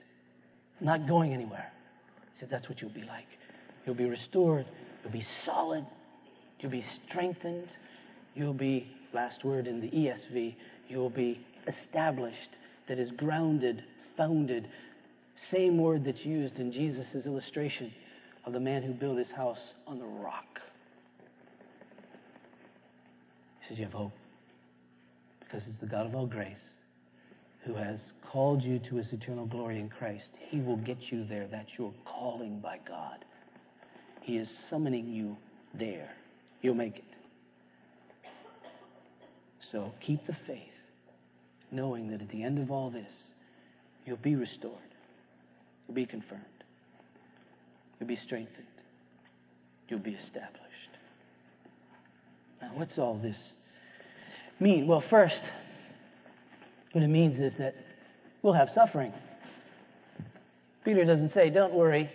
not 0.80 1.06
going 1.06 1.32
anywhere. 1.32 1.70
He 2.34 2.40
says 2.40 2.48
that's 2.50 2.68
what 2.68 2.80
you'll 2.80 2.90
be 2.90 3.02
like. 3.02 3.26
You'll 3.84 3.94
be 3.94 4.06
restored. 4.06 4.66
You'll 5.02 5.12
be 5.12 5.26
solid. 5.44 5.86
You'll 6.60 6.70
be 6.70 6.84
strengthened. 7.08 7.68
You'll 8.34 8.54
be, 8.54 8.86
last 9.12 9.44
word 9.44 9.66
in 9.66 9.80
the 9.80 9.88
ESV, 9.88 10.54
you'll 10.88 11.10
be 11.10 11.44
established, 11.66 12.50
that 12.88 12.98
is 12.98 13.10
grounded, 13.12 13.82
founded. 14.16 14.68
Same 15.50 15.78
word 15.78 16.04
that's 16.04 16.24
used 16.24 16.58
in 16.58 16.72
Jesus' 16.72 17.26
illustration 17.26 17.92
of 18.44 18.52
the 18.52 18.60
man 18.60 18.82
who 18.82 18.92
built 18.92 19.18
his 19.18 19.30
house 19.30 19.58
on 19.86 19.98
the 19.98 20.04
rock. 20.04 20.60
You 23.78 23.84
have 23.84 23.92
hope. 23.92 24.12
Because 25.40 25.62
it's 25.68 25.80
the 25.80 25.86
God 25.86 26.06
of 26.06 26.14
all 26.14 26.26
grace 26.26 26.56
who 27.64 27.74
has 27.74 27.98
called 28.30 28.62
you 28.62 28.78
to 28.78 28.96
his 28.96 29.06
eternal 29.12 29.46
glory 29.46 29.78
in 29.78 29.88
Christ. 29.88 30.28
He 30.48 30.60
will 30.60 30.76
get 30.76 30.98
you 31.10 31.24
there. 31.24 31.46
That's 31.50 31.70
your 31.78 31.92
calling 32.04 32.60
by 32.60 32.78
God. 32.86 33.24
He 34.22 34.36
is 34.36 34.48
summoning 34.68 35.08
you 35.08 35.36
there. 35.74 36.10
You'll 36.62 36.74
make 36.74 36.96
it. 36.96 37.04
So 39.72 39.92
keep 40.00 40.26
the 40.26 40.36
faith, 40.46 40.60
knowing 41.70 42.10
that 42.10 42.20
at 42.20 42.28
the 42.30 42.42
end 42.42 42.58
of 42.58 42.70
all 42.70 42.90
this, 42.90 43.12
you'll 44.04 44.16
be 44.16 44.34
restored, 44.34 44.74
you'll 45.86 45.94
be 45.94 46.06
confirmed. 46.06 46.42
You'll 47.98 48.08
be 48.08 48.18
strengthened. 48.24 48.66
You'll 49.88 50.00
be 50.00 50.16
established. 50.26 50.60
Now, 52.62 52.72
what's 52.74 52.98
all 52.98 53.18
this 53.22 53.36
mean? 54.60 54.86
Well, 54.86 55.02
first, 55.10 55.40
what 56.92 57.02
it 57.02 57.08
means 57.08 57.40
is 57.40 57.52
that 57.58 57.74
we'll 58.42 58.52
have 58.52 58.70
suffering. 58.74 59.12
Peter 60.84 61.04
doesn't 61.04 61.32
say, 61.32 61.50
don't 61.50 61.74
worry, 61.74 62.10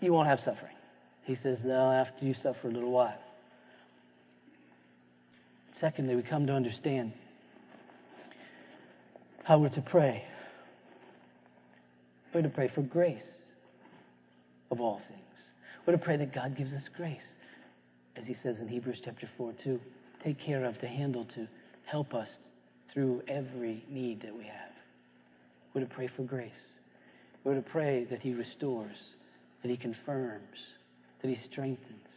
you 0.00 0.12
won't 0.12 0.28
have 0.28 0.40
suffering. 0.40 0.74
He 1.24 1.36
says, 1.42 1.58
no, 1.64 1.90
after 1.90 2.24
you 2.24 2.34
suffer 2.42 2.68
a 2.68 2.70
little 2.70 2.90
while. 2.90 3.18
Secondly, 5.80 6.14
we 6.14 6.22
come 6.22 6.46
to 6.46 6.52
understand 6.52 7.12
how 9.44 9.58
we're 9.58 9.68
to 9.70 9.82
pray. 9.82 10.24
We're 12.32 12.42
to 12.42 12.48
pray 12.48 12.70
for 12.74 12.82
grace 12.82 13.22
of 14.70 14.80
all 14.80 15.00
things. 15.08 15.22
We're 15.86 15.92
to 15.92 15.98
pray 15.98 16.16
that 16.16 16.34
God 16.34 16.56
gives 16.56 16.72
us 16.72 16.82
grace, 16.96 17.20
as 18.16 18.26
he 18.26 18.34
says 18.42 18.56
in 18.60 18.68
Hebrews 18.68 19.00
chapter 19.04 19.28
4, 19.36 19.52
to 19.64 19.80
take 20.26 20.40
care 20.40 20.64
of, 20.64 20.76
to 20.80 20.88
handle, 20.88 21.24
to 21.36 21.46
help 21.84 22.12
us 22.12 22.28
through 22.92 23.22
every 23.28 23.84
need 23.88 24.22
that 24.22 24.36
we 24.36 24.44
have. 24.44 24.72
We're 25.72 25.82
to 25.82 25.86
pray 25.86 26.08
for 26.16 26.22
grace. 26.22 26.50
We're 27.44 27.54
to 27.54 27.62
pray 27.62 28.06
that 28.10 28.20
he 28.20 28.34
restores, 28.34 28.96
that 29.62 29.70
he 29.70 29.76
confirms, 29.76 30.58
that 31.22 31.28
he 31.28 31.38
strengthens, 31.50 32.08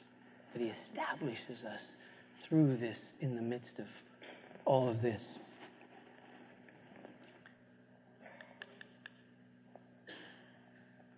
that 0.54 0.62
he 0.62 0.72
establishes 0.89 1.63
us 1.63 1.82
through 2.48 2.78
this 2.78 2.98
in 3.22 3.36
the 3.36 3.41
midst 3.43 3.78
of 3.78 3.86
all 4.65 4.89
of 4.89 5.04
this. 5.04 5.22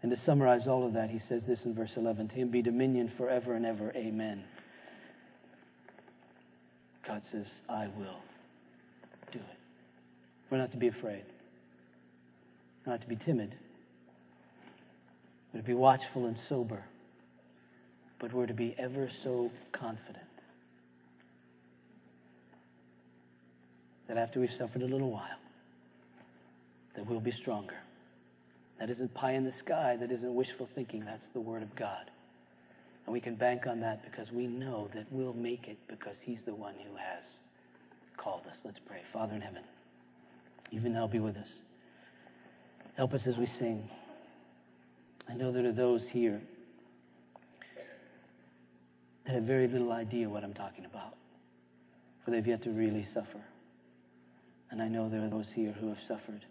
And 0.01 0.11
to 0.11 0.17
summarize 0.25 0.67
all 0.67 0.85
of 0.85 0.93
that, 0.93 1.09
he 1.09 1.19
says 1.29 1.43
this 1.47 1.63
in 1.63 1.73
verse 1.73 1.91
11 1.95 2.29
To 2.29 2.35
him 2.35 2.49
be 2.49 2.61
dominion 2.61 3.11
forever 3.17 3.53
and 3.53 3.65
ever. 3.65 3.93
Amen. 3.95 4.43
God 7.07 7.21
says, 7.31 7.45
I 7.69 7.87
will 7.97 8.21
do 9.31 9.39
it. 9.39 9.57
We're 10.49 10.57
not 10.57 10.71
to 10.71 10.77
be 10.77 10.87
afraid, 10.87 11.23
not 12.85 13.01
to 13.01 13.07
be 13.07 13.15
timid, 13.15 13.55
we're 15.53 15.61
to 15.61 15.67
be 15.67 15.73
watchful 15.73 16.25
and 16.25 16.37
sober, 16.47 16.83
but 18.19 18.33
we're 18.33 18.45
to 18.45 18.53
be 18.53 18.75
ever 18.77 19.09
so 19.23 19.51
confident 19.71 20.17
that 24.07 24.17
after 24.17 24.39
we've 24.39 24.49
suffered 24.57 24.81
a 24.81 24.87
little 24.87 25.09
while, 25.09 25.39
that 26.95 27.09
we'll 27.09 27.19
be 27.19 27.33
stronger. 27.41 27.75
That 28.79 28.89
isn't 28.89 29.13
pie 29.13 29.33
in 29.33 29.45
the 29.45 29.53
sky. 29.59 29.95
That 29.99 30.11
isn't 30.11 30.33
wishful 30.33 30.67
thinking. 30.75 31.05
That's 31.05 31.23
the 31.33 31.39
Word 31.39 31.61
of 31.61 31.75
God. 31.75 32.09
And 33.05 33.13
we 33.13 33.19
can 33.19 33.35
bank 33.35 33.67
on 33.67 33.79
that 33.81 34.03
because 34.03 34.31
we 34.31 34.47
know 34.47 34.89
that 34.93 35.05
we'll 35.11 35.33
make 35.33 35.67
it 35.67 35.77
because 35.87 36.15
He's 36.21 36.39
the 36.45 36.53
one 36.53 36.75
who 36.75 36.95
has 36.95 37.23
called 38.17 38.41
us. 38.47 38.57
Let's 38.63 38.79
pray. 38.85 39.01
Father 39.11 39.35
in 39.35 39.41
heaven, 39.41 39.63
even 40.71 40.93
now 40.93 41.07
be 41.07 41.19
with 41.19 41.37
us. 41.37 41.49
Help 42.95 43.13
us 43.13 43.21
as 43.25 43.37
we 43.37 43.47
sing. 43.59 43.89
I 45.29 45.33
know 45.33 45.51
there 45.51 45.65
are 45.65 45.71
those 45.71 46.03
here 46.11 46.41
that 49.25 49.33
have 49.35 49.43
very 49.43 49.67
little 49.67 49.91
idea 49.91 50.27
what 50.27 50.43
I'm 50.43 50.53
talking 50.53 50.85
about, 50.85 51.15
for 52.23 52.31
they've 52.31 52.45
yet 52.45 52.63
to 52.63 52.69
really 52.69 53.07
suffer. 53.13 53.41
And 54.69 54.81
I 54.81 54.87
know 54.87 55.09
there 55.09 55.23
are 55.23 55.29
those 55.29 55.47
here 55.53 55.71
who 55.79 55.89
have 55.89 55.97
suffered 56.07 56.45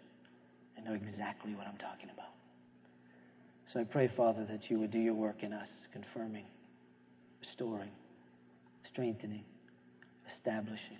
and 0.75 0.85
know 0.85 0.93
exactly 0.93 1.53
what 1.53 1.67
I'm 1.67 1.77
talking 1.77 2.09
about. 2.13 2.29
So 3.73 3.79
I 3.79 3.83
pray, 3.83 4.09
Father, 4.15 4.45
that 4.49 4.69
you 4.69 4.79
would 4.79 4.91
do 4.91 4.99
your 4.99 5.13
work 5.13 5.43
in 5.43 5.53
us, 5.53 5.69
confirming, 5.93 6.45
restoring, 7.41 7.91
strengthening, 8.91 9.43
establishing. 10.35 10.97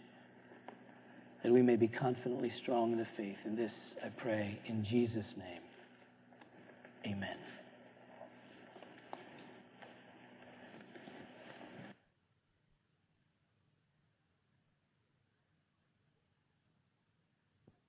that 1.43 1.51
we 1.51 1.61
may 1.61 1.75
be 1.75 1.87
confidently 1.87 2.51
strong 2.61 2.91
in 2.91 2.97
the 2.99 3.07
faith. 3.17 3.37
And 3.45 3.57
this 3.57 3.71
I 4.03 4.09
pray 4.09 4.59
in 4.67 4.83
Jesus' 4.85 5.25
name. 5.37 5.61
Amen. 7.05 7.37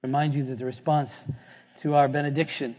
Remind 0.02 0.34
you 0.34 0.44
that 0.46 0.58
the 0.58 0.64
response 0.64 1.12
to 1.82 1.94
our 1.94 2.08
benediction 2.08 2.76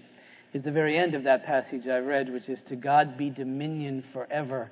is 0.53 0.63
the 0.63 0.71
very 0.71 0.97
end 0.97 1.15
of 1.15 1.23
that 1.23 1.45
passage 1.45 1.87
I 1.87 1.97
read, 1.97 2.31
which 2.31 2.47
is 2.47 2.59
To 2.69 2.75
God 2.75 3.17
be 3.17 3.29
dominion 3.29 4.03
forever. 4.13 4.69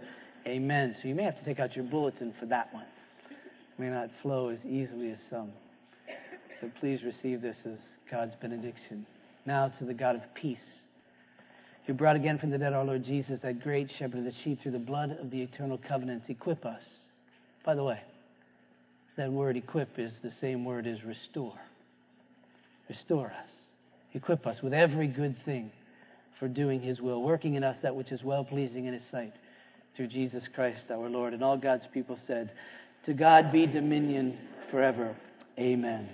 Amen. 0.48 0.96
So 1.02 1.08
you 1.08 1.16
may 1.16 1.24
have 1.24 1.38
to 1.38 1.46
take 1.46 1.60
out 1.60 1.76
your 1.76 1.86
bulletin 1.86 2.34
for 2.40 2.46
that 2.48 2.74
one. 2.74 2.86
It 3.30 3.82
may 3.82 3.90
not 3.90 4.10
flow 4.22 4.50
as 4.50 4.60
easily 4.66 5.12
as 5.12 5.18
some. 5.30 5.52
But 6.62 6.76
please 6.80 7.04
receive 7.04 7.42
this 7.42 7.58
as 7.66 7.78
God's 8.10 8.34
benediction. 8.42 9.06
Now 9.46 9.70
to 9.80 9.86
the 9.86 9.94
God 9.94 10.16
of 10.16 10.22
peace, 10.36 10.60
who 11.88 11.94
brought 11.94 12.16
again 12.16 12.38
from 12.38 12.52
the 12.52 12.60
dead 12.60 12.74
our 12.74 12.86
Lord 12.86 13.04
Jesus, 13.04 13.40
that 13.42 13.64
great 13.64 13.90
shepherd 13.98 14.20
of 14.20 14.26
the 14.26 14.34
sheep, 14.44 14.62
through 14.62 14.74
the 14.74 14.80
blood 14.80 15.18
of 15.20 15.32
the 15.32 15.42
eternal 15.42 15.80
covenant, 15.88 16.24
equip 16.28 16.64
us. 16.64 16.82
By 17.66 17.74
the 17.74 17.84
way, 17.84 18.00
that 19.18 19.32
word 19.32 19.58
equip 19.58 19.98
is 19.98 20.12
the 20.24 20.32
same 20.40 20.64
word 20.64 20.86
as 20.86 21.04
restore. 21.04 21.60
Restore 22.88 23.28
us. 23.28 23.61
Equip 24.14 24.46
us 24.46 24.62
with 24.62 24.74
every 24.74 25.08
good 25.08 25.36
thing 25.46 25.72
for 26.40 26.48
doing 26.48 26.82
his 26.82 27.00
will, 27.00 27.22
working 27.22 27.56
in 27.56 27.64
us 27.64 27.78
that 27.82 27.96
which 27.96 28.12
is 28.12 28.24
well 28.24 28.44
pleasing 28.44 28.86
in 28.86 28.94
his 28.94 29.04
sight 29.12 29.34
through 29.96 30.08
Jesus 30.08 30.44
Christ 30.54 30.86
our 30.90 31.10
Lord. 31.10 31.34
And 31.34 31.44
all 31.44 31.58
God's 31.58 31.86
people 31.94 32.18
said, 32.28 32.52
To 33.06 33.14
God 33.14 33.52
be 33.52 33.66
dominion 33.66 34.38
forever. 34.70 35.16
Amen. 35.60 36.10